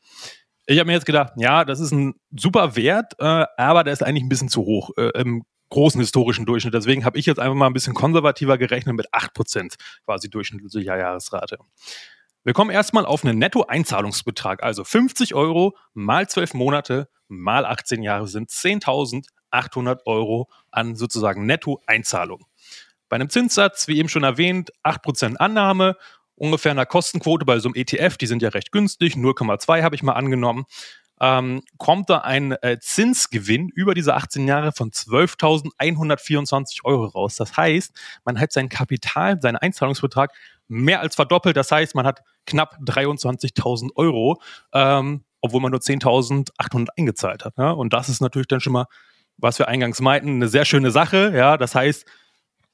Ich 0.65 0.79
habe 0.79 0.87
mir 0.87 0.95
jetzt 0.95 1.05
gedacht, 1.05 1.35
ja, 1.37 1.67
das 1.67 1.79
ist 1.79 1.93
ein 1.93 2.15
super 2.35 2.75
Wert, 2.75 3.13
äh, 3.19 3.45
aber 3.59 3.85
der 3.85 3.93
ist 3.93 4.03
eigentlich 4.03 4.25
ein 4.25 4.31
bisschen 4.31 4.49
zu 4.49 4.63
hoch. 4.63 4.93
Äh, 4.97 5.11
Im 5.21 5.45
großen 5.71 6.01
historischen 6.01 6.47
Durchschnitt. 6.47 6.75
Deswegen 6.75 7.05
habe 7.05 7.19
ich 7.19 7.27
jetzt 7.27 7.39
einfach 7.39 7.55
mal 7.55 7.67
ein 7.67 7.73
bisschen 7.73 7.95
konservativer 7.95 8.59
gerechnet 8.59 8.97
mit 8.97 9.13
8% 9.13 9.75
quasi 10.05 10.29
durchschnittlicher 10.29 10.99
Jahresrate. 10.99 11.59
Wir 12.43 12.53
kommen 12.53 12.71
erstmal 12.71 13.05
auf 13.05 13.25
einen 13.25 13.39
Netto-Einzahlungsbetrag, 13.39 14.63
also 14.63 14.85
50 14.85 15.35
Euro 15.35 15.77
mal 15.95 16.29
12 16.29 16.55
Monate 16.55 17.09
mal 17.29 17.65
18 17.65 18.03
Jahre 18.03 18.27
sind 18.27 18.51
10.800 18.51 20.01
Euro 20.07 20.49
an 20.71 20.97
sozusagen 20.97 21.47
Netto-Einzahlung. 21.47 22.47
Bei 23.09 23.17
einem 23.17 23.29
Zinssatz, 23.29 23.89
wie 23.89 23.99
eben 23.99 24.09
schon 24.09 24.25
erwähnt, 24.25 24.71
8% 24.85 25.37
Annahme, 25.37 25.97
ungefähr 26.35 26.71
einer 26.73 26.87
Kostenquote 26.87 27.45
bei 27.45 27.59
so 27.59 27.69
einem 27.69 27.75
ETF, 27.75 28.17
die 28.17 28.27
sind 28.27 28.41
ja 28.41 28.49
recht 28.49 28.73
günstig, 28.73 29.15
0,2 29.15 29.83
habe 29.83 29.95
ich 29.95 30.03
mal 30.03 30.15
angenommen, 30.15 30.65
ähm, 31.21 31.63
kommt 31.77 32.09
da 32.11 32.19
ein 32.19 32.53
äh, 32.63 32.79
Zinsgewinn 32.81 33.69
über 33.69 33.95
diese 33.95 34.15
18 34.15 34.49
Jahre 34.49 34.73
von 34.73 34.91
12.124 34.91 36.85
Euro 36.85 37.05
raus. 37.07 37.37
Das 37.37 37.57
heißt, 37.57 37.93
man 38.25 38.41
hat 38.41 38.53
sein 38.53 38.69
Kapital, 38.69 39.41
seinen 39.41 39.57
Einzahlungsbetrag 39.57 40.33
mehr 40.69 41.01
als 41.01 41.15
verdoppelt. 41.17 41.57
Das 41.57 41.71
heißt, 41.71 41.95
man 41.95 42.07
hat 42.07 42.23
knapp 42.47 42.79
23.000 42.85 43.91
Euro, 43.97 44.41
ähm, 44.73 45.25
obwohl 45.43 45.61
man 45.61 45.73
nur 45.73 45.81
10.800 45.81 46.89
eingezahlt 46.97 47.45
hat. 47.45 47.59
Ja? 47.59 47.73
Und 47.73 47.93
das 47.93 48.09
ist 48.09 48.21
natürlich 48.21 48.49
dann 48.49 48.61
schon 48.61 48.73
mal, 48.73 48.87
was 49.37 49.59
wir 49.59 49.69
eingangs 49.69 50.01
meinten, 50.01 50.37
eine 50.37 50.49
sehr 50.49 50.65
schöne 50.65 50.91
Sache. 50.91 51.33
Ja, 51.35 51.57
das 51.57 51.75
heißt, 51.75 52.07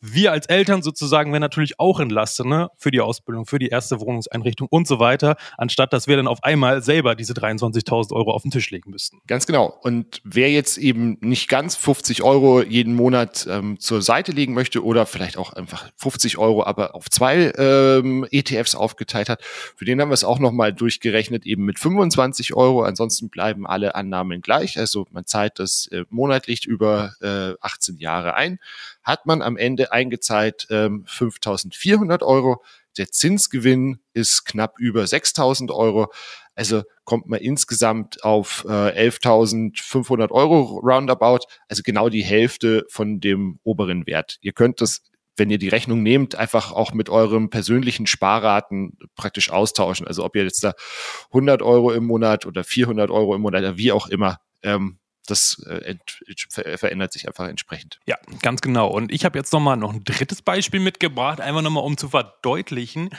wir 0.00 0.32
als 0.32 0.46
Eltern 0.46 0.82
sozusagen 0.82 1.32
werden 1.32 1.40
natürlich 1.40 1.80
auch 1.80 2.00
entlastet 2.00 2.46
ne? 2.46 2.68
für 2.76 2.90
die 2.90 3.00
Ausbildung, 3.00 3.46
für 3.46 3.58
die 3.58 3.68
erste 3.68 4.00
Wohnungseinrichtung 4.00 4.68
und 4.70 4.86
so 4.86 4.98
weiter, 5.00 5.36
anstatt 5.56 5.92
dass 5.92 6.06
wir 6.06 6.16
dann 6.16 6.26
auf 6.28 6.42
einmal 6.44 6.82
selber 6.82 7.14
diese 7.14 7.32
23.000 7.32 8.12
Euro 8.12 8.32
auf 8.32 8.42
den 8.42 8.50
Tisch 8.50 8.70
legen 8.70 8.90
müssten. 8.90 9.20
Ganz 9.26 9.46
genau. 9.46 9.78
Und 9.82 10.20
wer 10.24 10.50
jetzt 10.50 10.78
eben 10.78 11.16
nicht 11.20 11.48
ganz 11.48 11.76
50 11.76 12.22
Euro 12.22 12.62
jeden 12.62 12.94
Monat 12.94 13.46
ähm, 13.50 13.78
zur 13.80 14.02
Seite 14.02 14.32
legen 14.32 14.54
möchte 14.54 14.84
oder 14.84 15.06
vielleicht 15.06 15.38
auch 15.38 15.52
einfach 15.52 15.90
50 15.96 16.38
Euro, 16.38 16.64
aber 16.64 16.94
auf 16.94 17.08
zwei 17.10 17.52
ähm, 17.56 18.26
ETFs 18.30 18.74
aufgeteilt 18.74 19.28
hat, 19.28 19.42
für 19.76 19.84
den 19.84 20.00
haben 20.00 20.10
wir 20.10 20.14
es 20.14 20.24
auch 20.24 20.38
nochmal 20.38 20.72
durchgerechnet, 20.72 21.46
eben 21.46 21.64
mit 21.64 21.78
25 21.78 22.54
Euro. 22.54 22.82
Ansonsten 22.82 23.30
bleiben 23.30 23.66
alle 23.66 23.94
Annahmen 23.94 24.40
gleich. 24.40 24.78
Also 24.78 25.06
man 25.10 25.26
zahlt 25.26 25.58
das 25.58 25.88
äh, 25.92 26.04
monatlich 26.10 26.66
über 26.66 27.14
äh, 27.20 27.54
18 27.60 27.96
Jahre 27.98 28.34
ein 28.34 28.58
hat 29.06 29.24
man 29.24 29.40
am 29.40 29.56
Ende 29.56 29.92
eingezahlt 29.92 30.66
ähm, 30.68 31.04
5.400 31.08 32.22
Euro. 32.22 32.62
Der 32.98 33.08
Zinsgewinn 33.10 34.00
ist 34.12 34.44
knapp 34.44 34.74
über 34.78 35.04
6.000 35.04 35.72
Euro. 35.72 36.12
Also 36.56 36.82
kommt 37.04 37.28
man 37.28 37.40
insgesamt 37.40 38.24
auf 38.24 38.64
äh, 38.68 39.08
11.500 39.08 40.30
Euro 40.32 40.80
roundabout, 40.82 41.46
also 41.68 41.82
genau 41.84 42.08
die 42.08 42.24
Hälfte 42.24 42.84
von 42.88 43.20
dem 43.20 43.60
oberen 43.62 44.06
Wert. 44.06 44.38
Ihr 44.40 44.52
könnt 44.52 44.80
das, 44.80 45.02
wenn 45.36 45.50
ihr 45.50 45.58
die 45.58 45.68
Rechnung 45.68 46.02
nehmt, 46.02 46.34
einfach 46.34 46.72
auch 46.72 46.92
mit 46.92 47.08
eurem 47.08 47.48
persönlichen 47.48 48.06
Sparraten 48.08 48.98
praktisch 49.14 49.50
austauschen. 49.50 50.08
Also 50.08 50.24
ob 50.24 50.34
ihr 50.34 50.42
jetzt 50.42 50.64
da 50.64 50.72
100 51.28 51.62
Euro 51.62 51.92
im 51.92 52.06
Monat 52.06 52.44
oder 52.44 52.64
400 52.64 53.10
Euro 53.10 53.36
im 53.36 53.42
Monat 53.42 53.60
oder 53.60 53.76
wie 53.76 53.92
auch 53.92 54.08
immer 54.08 54.40
ähm, 54.62 54.98
das 55.26 55.62
äh, 55.66 55.96
verändert 56.76 57.12
sich 57.12 57.26
einfach 57.26 57.48
entsprechend. 57.48 57.98
Ja, 58.06 58.16
ganz 58.42 58.60
genau. 58.60 58.88
Und 58.88 59.12
ich 59.12 59.24
habe 59.24 59.38
jetzt 59.38 59.52
nochmal 59.52 59.76
noch 59.76 59.92
ein 59.92 60.04
drittes 60.04 60.42
Beispiel 60.42 60.80
mitgebracht, 60.80 61.40
einfach 61.40 61.62
nochmal 61.62 61.84
um 61.84 61.96
zu 61.96 62.08
verdeutlichen, 62.08 63.10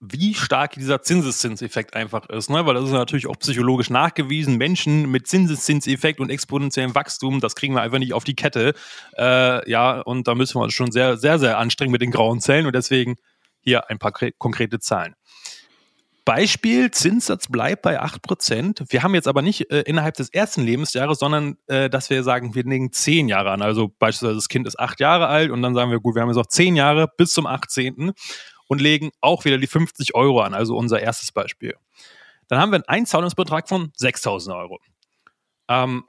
wie 0.00 0.34
stark 0.34 0.72
dieser 0.72 1.02
Zinseszinseffekt 1.02 1.94
einfach 1.94 2.28
ist, 2.28 2.50
ne? 2.50 2.66
weil 2.66 2.74
das 2.74 2.84
ist 2.84 2.90
natürlich 2.90 3.26
auch 3.26 3.38
psychologisch 3.38 3.90
nachgewiesen. 3.90 4.56
Menschen 4.56 5.10
mit 5.10 5.26
Zinseszinseffekt 5.26 6.20
und 6.20 6.30
exponentiellem 6.30 6.94
Wachstum, 6.94 7.40
das 7.40 7.54
kriegen 7.54 7.74
wir 7.74 7.82
einfach 7.82 7.98
nicht 7.98 8.12
auf 8.12 8.24
die 8.24 8.34
Kette. 8.34 8.74
Äh, 9.16 9.70
ja, 9.70 10.00
und 10.00 10.28
da 10.28 10.34
müssen 10.34 10.58
wir 10.58 10.64
uns 10.64 10.74
schon 10.74 10.92
sehr, 10.92 11.16
sehr, 11.16 11.38
sehr 11.38 11.58
anstrengen 11.58 11.92
mit 11.92 12.02
den 12.02 12.10
grauen 12.10 12.40
Zellen 12.40 12.66
und 12.66 12.74
deswegen 12.74 13.16
hier 13.60 13.88
ein 13.90 13.98
paar 13.98 14.12
konkrete 14.38 14.78
Zahlen. 14.78 15.14
Beispiel, 16.24 16.90
Zinssatz 16.90 17.48
bleibt 17.48 17.82
bei 17.82 18.00
8%. 18.00 18.86
Wir 18.88 19.02
haben 19.02 19.14
jetzt 19.14 19.28
aber 19.28 19.42
nicht 19.42 19.70
äh, 19.70 19.82
innerhalb 19.82 20.14
des 20.14 20.32
ersten 20.32 20.62
Lebensjahres, 20.62 21.18
sondern 21.18 21.58
äh, 21.66 21.90
dass 21.90 22.08
wir 22.08 22.22
sagen, 22.22 22.54
wir 22.54 22.64
legen 22.64 22.92
10 22.92 23.28
Jahre 23.28 23.50
an. 23.50 23.60
Also 23.60 23.88
beispielsweise 23.98 24.36
das 24.36 24.48
Kind 24.48 24.66
ist 24.66 24.78
8 24.78 25.00
Jahre 25.00 25.26
alt 25.26 25.50
und 25.50 25.60
dann 25.60 25.74
sagen 25.74 25.90
wir, 25.90 26.00
gut, 26.00 26.14
wir 26.14 26.22
haben 26.22 26.30
jetzt 26.30 26.38
noch 26.38 26.46
10 26.46 26.76
Jahre 26.76 27.08
bis 27.16 27.32
zum 27.32 27.46
18. 27.46 28.12
und 28.68 28.80
legen 28.80 29.10
auch 29.20 29.44
wieder 29.44 29.58
die 29.58 29.66
50 29.66 30.14
Euro 30.14 30.40
an, 30.40 30.54
also 30.54 30.76
unser 30.76 31.00
erstes 31.00 31.30
Beispiel. 31.30 31.74
Dann 32.48 32.58
haben 32.58 32.72
wir 32.72 32.76
einen 32.76 32.88
Einzahlungsbetrag 32.88 33.68
von 33.68 33.92
6.000 33.92 34.56
Euro. 34.56 34.78
Ähm, 35.68 36.04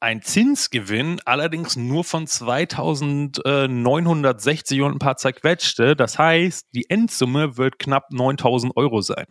ein 0.00 0.22
Zinsgewinn 0.22 1.20
allerdings 1.26 1.76
nur 1.76 2.04
von 2.04 2.26
2960 2.26 4.80
und 4.80 4.92
ein 4.92 4.98
paar 4.98 5.18
zerquetschte. 5.18 5.94
Das 5.94 6.18
heißt, 6.18 6.68
die 6.74 6.88
Endsumme 6.88 7.58
wird 7.58 7.78
knapp 7.78 8.10
9000 8.10 8.74
Euro 8.76 9.02
sein. 9.02 9.26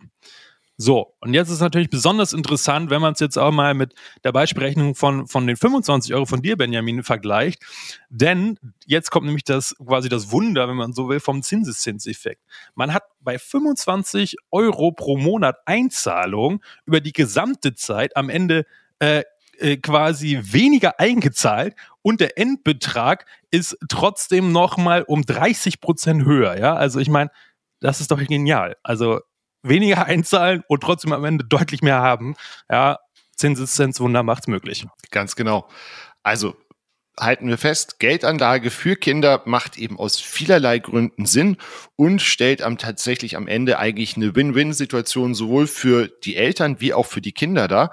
So, 0.82 1.14
und 1.20 1.34
jetzt 1.34 1.50
ist 1.50 1.60
natürlich 1.60 1.90
besonders 1.90 2.32
interessant, 2.32 2.88
wenn 2.88 3.02
man 3.02 3.12
es 3.12 3.20
jetzt 3.20 3.36
auch 3.36 3.50
mal 3.50 3.74
mit 3.74 3.92
der 4.24 4.32
Beispielrechnung 4.32 4.94
von, 4.94 5.26
von 5.26 5.46
den 5.46 5.58
25 5.58 6.14
Euro 6.14 6.24
von 6.24 6.40
dir, 6.40 6.56
Benjamin, 6.56 7.02
vergleicht. 7.02 7.62
Denn 8.08 8.58
jetzt 8.86 9.10
kommt 9.10 9.26
nämlich 9.26 9.44
das 9.44 9.76
quasi 9.76 10.08
das 10.08 10.32
Wunder, 10.32 10.68
wenn 10.68 10.76
man 10.76 10.94
so 10.94 11.10
will, 11.10 11.20
vom 11.20 11.42
Zinseszinseffekt. 11.42 12.40
Man 12.74 12.94
hat 12.94 13.02
bei 13.20 13.38
25 13.38 14.36
Euro 14.52 14.92
pro 14.92 15.18
Monat 15.18 15.58
Einzahlung 15.66 16.62
über 16.86 17.02
die 17.02 17.12
gesamte 17.12 17.74
Zeit 17.74 18.16
am 18.16 18.30
Ende 18.30 18.64
äh, 19.00 19.24
äh, 19.60 19.76
quasi 19.76 20.40
weniger 20.42 20.98
eingezahlt 20.98 21.74
und 22.02 22.20
der 22.20 22.38
Endbetrag 22.38 23.26
ist 23.50 23.76
trotzdem 23.88 24.52
nochmal 24.52 25.02
um 25.02 25.22
30 25.22 25.80
Prozent 25.80 26.24
höher. 26.24 26.58
Ja, 26.58 26.74
also 26.74 26.98
ich 26.98 27.08
meine, 27.08 27.30
das 27.80 28.00
ist 28.00 28.10
doch 28.10 28.18
genial. 28.18 28.76
Also 28.82 29.20
weniger 29.62 30.04
einzahlen 30.06 30.62
und 30.68 30.82
trotzdem 30.82 31.12
am 31.12 31.24
Ende 31.24 31.44
deutlich 31.44 31.82
mehr 31.82 32.00
haben. 32.00 32.36
Ja, 32.70 32.98
Zinseszenzwunder 33.36 34.22
macht's 34.22 34.46
möglich. 34.46 34.86
Ganz 35.10 35.36
genau. 35.36 35.68
Also 36.22 36.56
halten 37.20 37.48
wir 37.48 37.58
fest, 37.58 37.98
Geldanlage 37.98 38.70
für 38.70 38.96
Kinder 38.96 39.42
macht 39.44 39.78
eben 39.78 39.98
aus 39.98 40.18
vielerlei 40.18 40.78
Gründen 40.78 41.26
Sinn 41.26 41.58
und 41.96 42.22
stellt 42.22 42.62
am 42.62 42.78
tatsächlich 42.78 43.36
am 43.36 43.46
Ende 43.46 43.78
eigentlich 43.78 44.16
eine 44.16 44.34
Win-Win-Situation 44.34 45.34
sowohl 45.34 45.66
für 45.66 46.08
die 46.24 46.36
Eltern 46.36 46.80
wie 46.80 46.94
auch 46.94 47.06
für 47.06 47.20
die 47.20 47.32
Kinder 47.32 47.68
dar. 47.68 47.92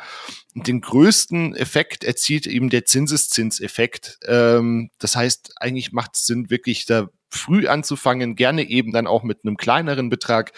Den 0.55 0.81
größten 0.81 1.55
Effekt 1.55 2.03
erzielt 2.03 2.47
eben 2.47 2.69
der 2.69 2.85
Zinseszinseffekt. 2.85 4.17
Ähm, 4.25 4.89
das 4.97 5.15
heißt, 5.15 5.55
eigentlich 5.57 5.91
macht 5.91 6.15
es 6.15 6.25
Sinn, 6.25 6.49
wirklich 6.49 6.85
da 6.85 7.07
früh 7.29 7.67
anzufangen, 7.67 8.35
gerne 8.35 8.63
eben 8.63 8.91
dann 8.91 9.07
auch 9.07 9.23
mit 9.23 9.39
einem 9.43 9.57
kleineren 9.57 10.09
Betrag 10.09 10.53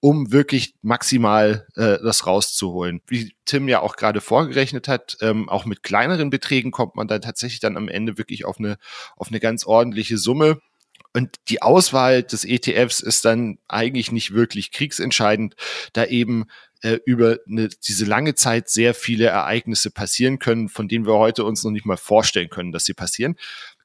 um 0.00 0.32
wirklich 0.32 0.74
maximal 0.82 1.66
äh, 1.76 1.98
das 2.02 2.26
rauszuholen. 2.26 3.02
Wie 3.06 3.34
Tim 3.44 3.68
ja 3.68 3.80
auch 3.80 3.96
gerade 3.96 4.20
vorgerechnet 4.20 4.88
hat, 4.88 5.18
ähm, 5.20 5.48
auch 5.48 5.66
mit 5.66 5.82
kleineren 5.82 6.30
Beträgen 6.30 6.70
kommt 6.70 6.96
man 6.96 7.06
dann 7.06 7.20
tatsächlich 7.20 7.60
dann 7.60 7.76
am 7.76 7.88
Ende 7.88 8.16
wirklich 8.16 8.46
auf 8.46 8.58
eine, 8.58 8.78
auf 9.16 9.28
eine 9.28 9.40
ganz 9.40 9.64
ordentliche 9.66 10.16
Summe. 10.16 10.60
Und 11.12 11.36
die 11.48 11.60
Auswahl 11.60 12.22
des 12.22 12.44
ETFs 12.44 13.00
ist 13.00 13.24
dann 13.24 13.58
eigentlich 13.68 14.12
nicht 14.12 14.32
wirklich 14.32 14.70
kriegsentscheidend, 14.70 15.56
da 15.92 16.04
eben 16.04 16.46
äh, 16.82 16.98
über 17.04 17.38
eine, 17.48 17.68
diese 17.68 18.04
lange 18.04 18.34
Zeit 18.34 18.70
sehr 18.70 18.94
viele 18.94 19.26
Ereignisse 19.26 19.90
passieren 19.90 20.38
können, 20.38 20.68
von 20.68 20.88
denen 20.88 21.06
wir 21.06 21.14
heute 21.14 21.44
uns 21.44 21.62
noch 21.64 21.72
nicht 21.72 21.84
mal 21.84 21.96
vorstellen 21.96 22.48
können, 22.48 22.72
dass 22.72 22.84
sie 22.84 22.94
passieren. 22.94 23.36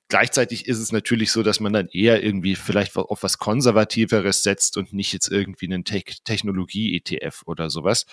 Gleichzeitig 0.07 0.67
ist 0.67 0.79
es 0.79 0.91
natürlich 0.91 1.31
so, 1.31 1.41
dass 1.41 1.59
man 1.59 1.73
dann 1.73 1.87
eher 1.87 2.23
irgendwie 2.23 2.55
vielleicht 2.55 2.95
auf 2.95 3.23
was 3.23 3.39
Konservativeres 3.39 4.43
setzt 4.43 4.77
und 4.77 4.93
nicht 4.93 5.13
jetzt 5.13 5.31
irgendwie 5.31 5.65
einen 5.65 5.83
Te 5.83 6.03
Technologie-ETF 6.03 7.43
oder 7.45 7.69
sowas. 7.69 8.05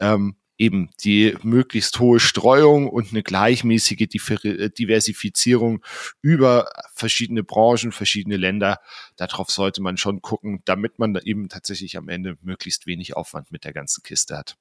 Ähm, 0.00 0.36
eben 0.58 0.90
die 1.04 1.36
möglichst 1.42 1.98
hohe 2.00 2.20
Streuung 2.20 2.88
und 2.88 3.10
eine 3.12 3.22
gleichmäßige 3.22 4.08
äh, 4.44 4.70
Diversifizierung 4.70 5.84
über 6.22 6.70
verschiedene 6.94 7.44
Branchen, 7.44 7.92
verschiedene 7.92 8.36
Länder. 8.36 8.80
Darauf 9.16 9.50
sollte 9.50 9.82
man 9.82 9.96
schon 9.96 10.22
gucken, 10.22 10.62
damit 10.64 10.98
man 10.98 11.16
eben 11.24 11.48
tatsächlich 11.48 11.96
am 11.96 12.08
Ende 12.08 12.36
möglichst 12.42 12.86
wenig 12.86 13.16
Aufwand 13.16 13.52
mit 13.52 13.64
der 13.64 13.72
ganzen 13.72 14.02
Kiste 14.02 14.36
hat. 14.36 14.56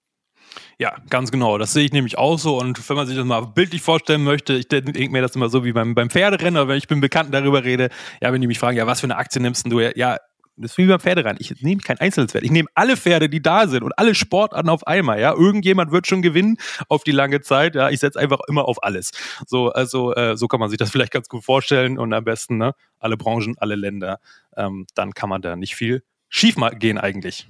Ja, 0.77 0.95
ganz 1.09 1.31
genau. 1.31 1.57
Das 1.57 1.73
sehe 1.73 1.85
ich 1.85 1.93
nämlich 1.93 2.17
auch 2.17 2.37
so. 2.37 2.59
Und 2.59 2.89
wenn 2.89 2.95
man 2.95 3.07
sich 3.07 3.15
das 3.15 3.25
mal 3.25 3.41
bildlich 3.41 3.81
vorstellen 3.81 4.23
möchte, 4.23 4.53
ich 4.53 4.67
denke 4.67 5.09
mir 5.09 5.21
das 5.21 5.35
immer 5.35 5.49
so 5.49 5.63
wie 5.63 5.71
beim, 5.71 5.95
beim 5.95 6.09
Pferderennen, 6.09 6.57
oder 6.57 6.67
wenn 6.67 6.77
ich 6.77 6.89
mit 6.89 7.01
Bekannten 7.01 7.31
darüber 7.31 7.63
rede, 7.63 7.89
ja, 8.21 8.33
wenn 8.33 8.41
die 8.41 8.47
mich 8.47 8.59
fragen, 8.59 8.77
ja, 8.77 8.85
was 8.87 8.99
für 8.99 9.05
eine 9.05 9.17
Aktie 9.17 9.41
nimmst 9.41 9.71
du? 9.71 9.79
Ja, 9.79 10.17
das 10.57 10.71
ist 10.71 10.77
wie 10.77 10.85
beim 10.85 10.99
Pferderennen. 10.99 11.37
Ich 11.39 11.61
nehme 11.61 11.81
kein 11.81 11.97
Einzelpferd. 11.97 12.43
Ich 12.43 12.51
nehme 12.51 12.69
alle 12.75 12.95
Pferde, 12.95 13.29
die 13.29 13.41
da 13.41 13.67
sind 13.67 13.83
und 13.83 13.97
alle 13.97 14.15
Sportarten 14.15 14.69
auf 14.69 14.87
einmal. 14.87 15.19
Ja, 15.19 15.33
irgendjemand 15.33 15.91
wird 15.91 16.07
schon 16.07 16.21
gewinnen 16.21 16.57
auf 16.87 17.03
die 17.03 17.11
lange 17.11 17.41
Zeit. 17.41 17.75
Ja, 17.75 17.89
ich 17.89 17.99
setze 17.99 18.19
einfach 18.19 18.39
immer 18.47 18.65
auf 18.65 18.81
alles. 18.83 19.11
So, 19.47 19.69
also 19.69 20.13
äh, 20.13 20.37
so 20.37 20.47
kann 20.47 20.59
man 20.59 20.69
sich 20.69 20.77
das 20.77 20.89
vielleicht 20.91 21.11
ganz 21.11 21.27
gut 21.27 21.43
vorstellen 21.43 21.97
und 21.97 22.13
am 22.13 22.23
besten 22.23 22.57
ne, 22.57 22.73
alle 22.99 23.17
Branchen, 23.17 23.55
alle 23.57 23.75
Länder. 23.75 24.19
Ähm, 24.55 24.87
dann 24.95 25.13
kann 25.13 25.29
man 25.29 25.41
da 25.41 25.55
nicht 25.55 25.75
viel 25.75 26.03
schief 26.29 26.55
gehen 26.79 26.97
eigentlich. 26.97 27.49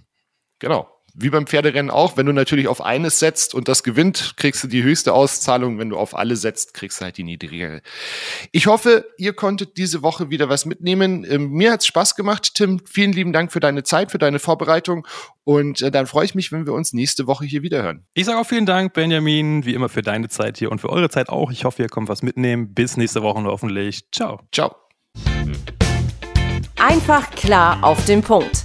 Genau 0.60 0.95
wie 1.18 1.30
beim 1.30 1.48
Pferderennen 1.48 1.90
auch, 1.90 2.18
wenn 2.18 2.26
du 2.26 2.34
natürlich 2.34 2.68
auf 2.68 2.82
eines 2.82 3.20
setzt 3.20 3.56
und 3.56 3.68
das 3.68 3.84
gewinnt, 3.84 4.34
kriegst 4.36 4.64
du 4.64 4.68
die 4.68 4.84
höchste 4.84 5.14
Auszahlung. 5.14 5.80
Wenn 5.80 5.90
du 5.90 5.98
auf 5.98 6.16
alle 6.16 6.36
setzt, 6.36 6.74
kriegst 6.74 7.00
du 7.00 7.06
halt 7.06 7.18
die 7.18 7.24
niedrigere. 7.24 7.82
Ich 8.52 8.68
hoffe, 8.68 9.06
ihr 9.18 9.34
konntet 9.34 9.78
diese 9.78 10.02
Woche 10.02 10.30
wieder 10.30 10.50
was 10.50 10.66
mitnehmen. 10.66 11.26
Ähm, 11.30 11.52
mir 11.52 11.72
hat's 11.72 11.88
Spaß 11.88 12.16
gemacht. 12.16 12.56
Tim, 12.56 12.82
vielen 12.86 13.14
lieben 13.14 13.32
Dank 13.32 13.52
für 13.54 13.62
deine 13.62 13.84
Zeit, 13.84 14.12
für 14.12 14.18
deine 14.18 14.40
Vorbereitung. 14.40 15.08
Und 15.46 15.82
äh, 15.82 15.90
dann 15.90 16.06
freue 16.06 16.26
ich 16.26 16.36
mich, 16.36 16.52
wenn 16.52 16.66
wir 16.66 16.74
uns 16.74 16.92
nächste 16.92 17.28
Woche 17.28 17.46
hier 17.46 17.62
wieder 17.62 17.82
hören. 17.82 18.06
Ich 18.14 18.26
sage 18.26 18.40
auch 18.40 18.48
vielen 18.48 18.66
Dank, 18.66 18.94
Benjamin, 18.94 19.66
wie 19.66 19.74
immer 19.74 19.90
für 19.90 20.02
deine 20.02 20.28
Zeit 20.28 20.58
hier 20.58 20.72
und 20.72 20.82
für 20.82 20.90
eure 20.90 21.10
Zeit 21.10 21.30
auch. 21.30 21.52
Ich 21.52 21.64
hoffe, 21.64 21.82
ihr 21.82 21.90
kommt 21.90 22.10
was 22.10 22.24
mitnehmen. 22.24 22.74
Bis 22.74 22.98
nächste 22.98 23.22
Woche 23.22 23.42
hoffentlich. 23.44 24.04
Ciao. 24.12 24.42
Ciao. 24.52 24.76
Einfach 26.78 27.32
klar 27.32 27.84
auf 27.84 28.04
den 28.06 28.22
Punkt. 28.22 28.65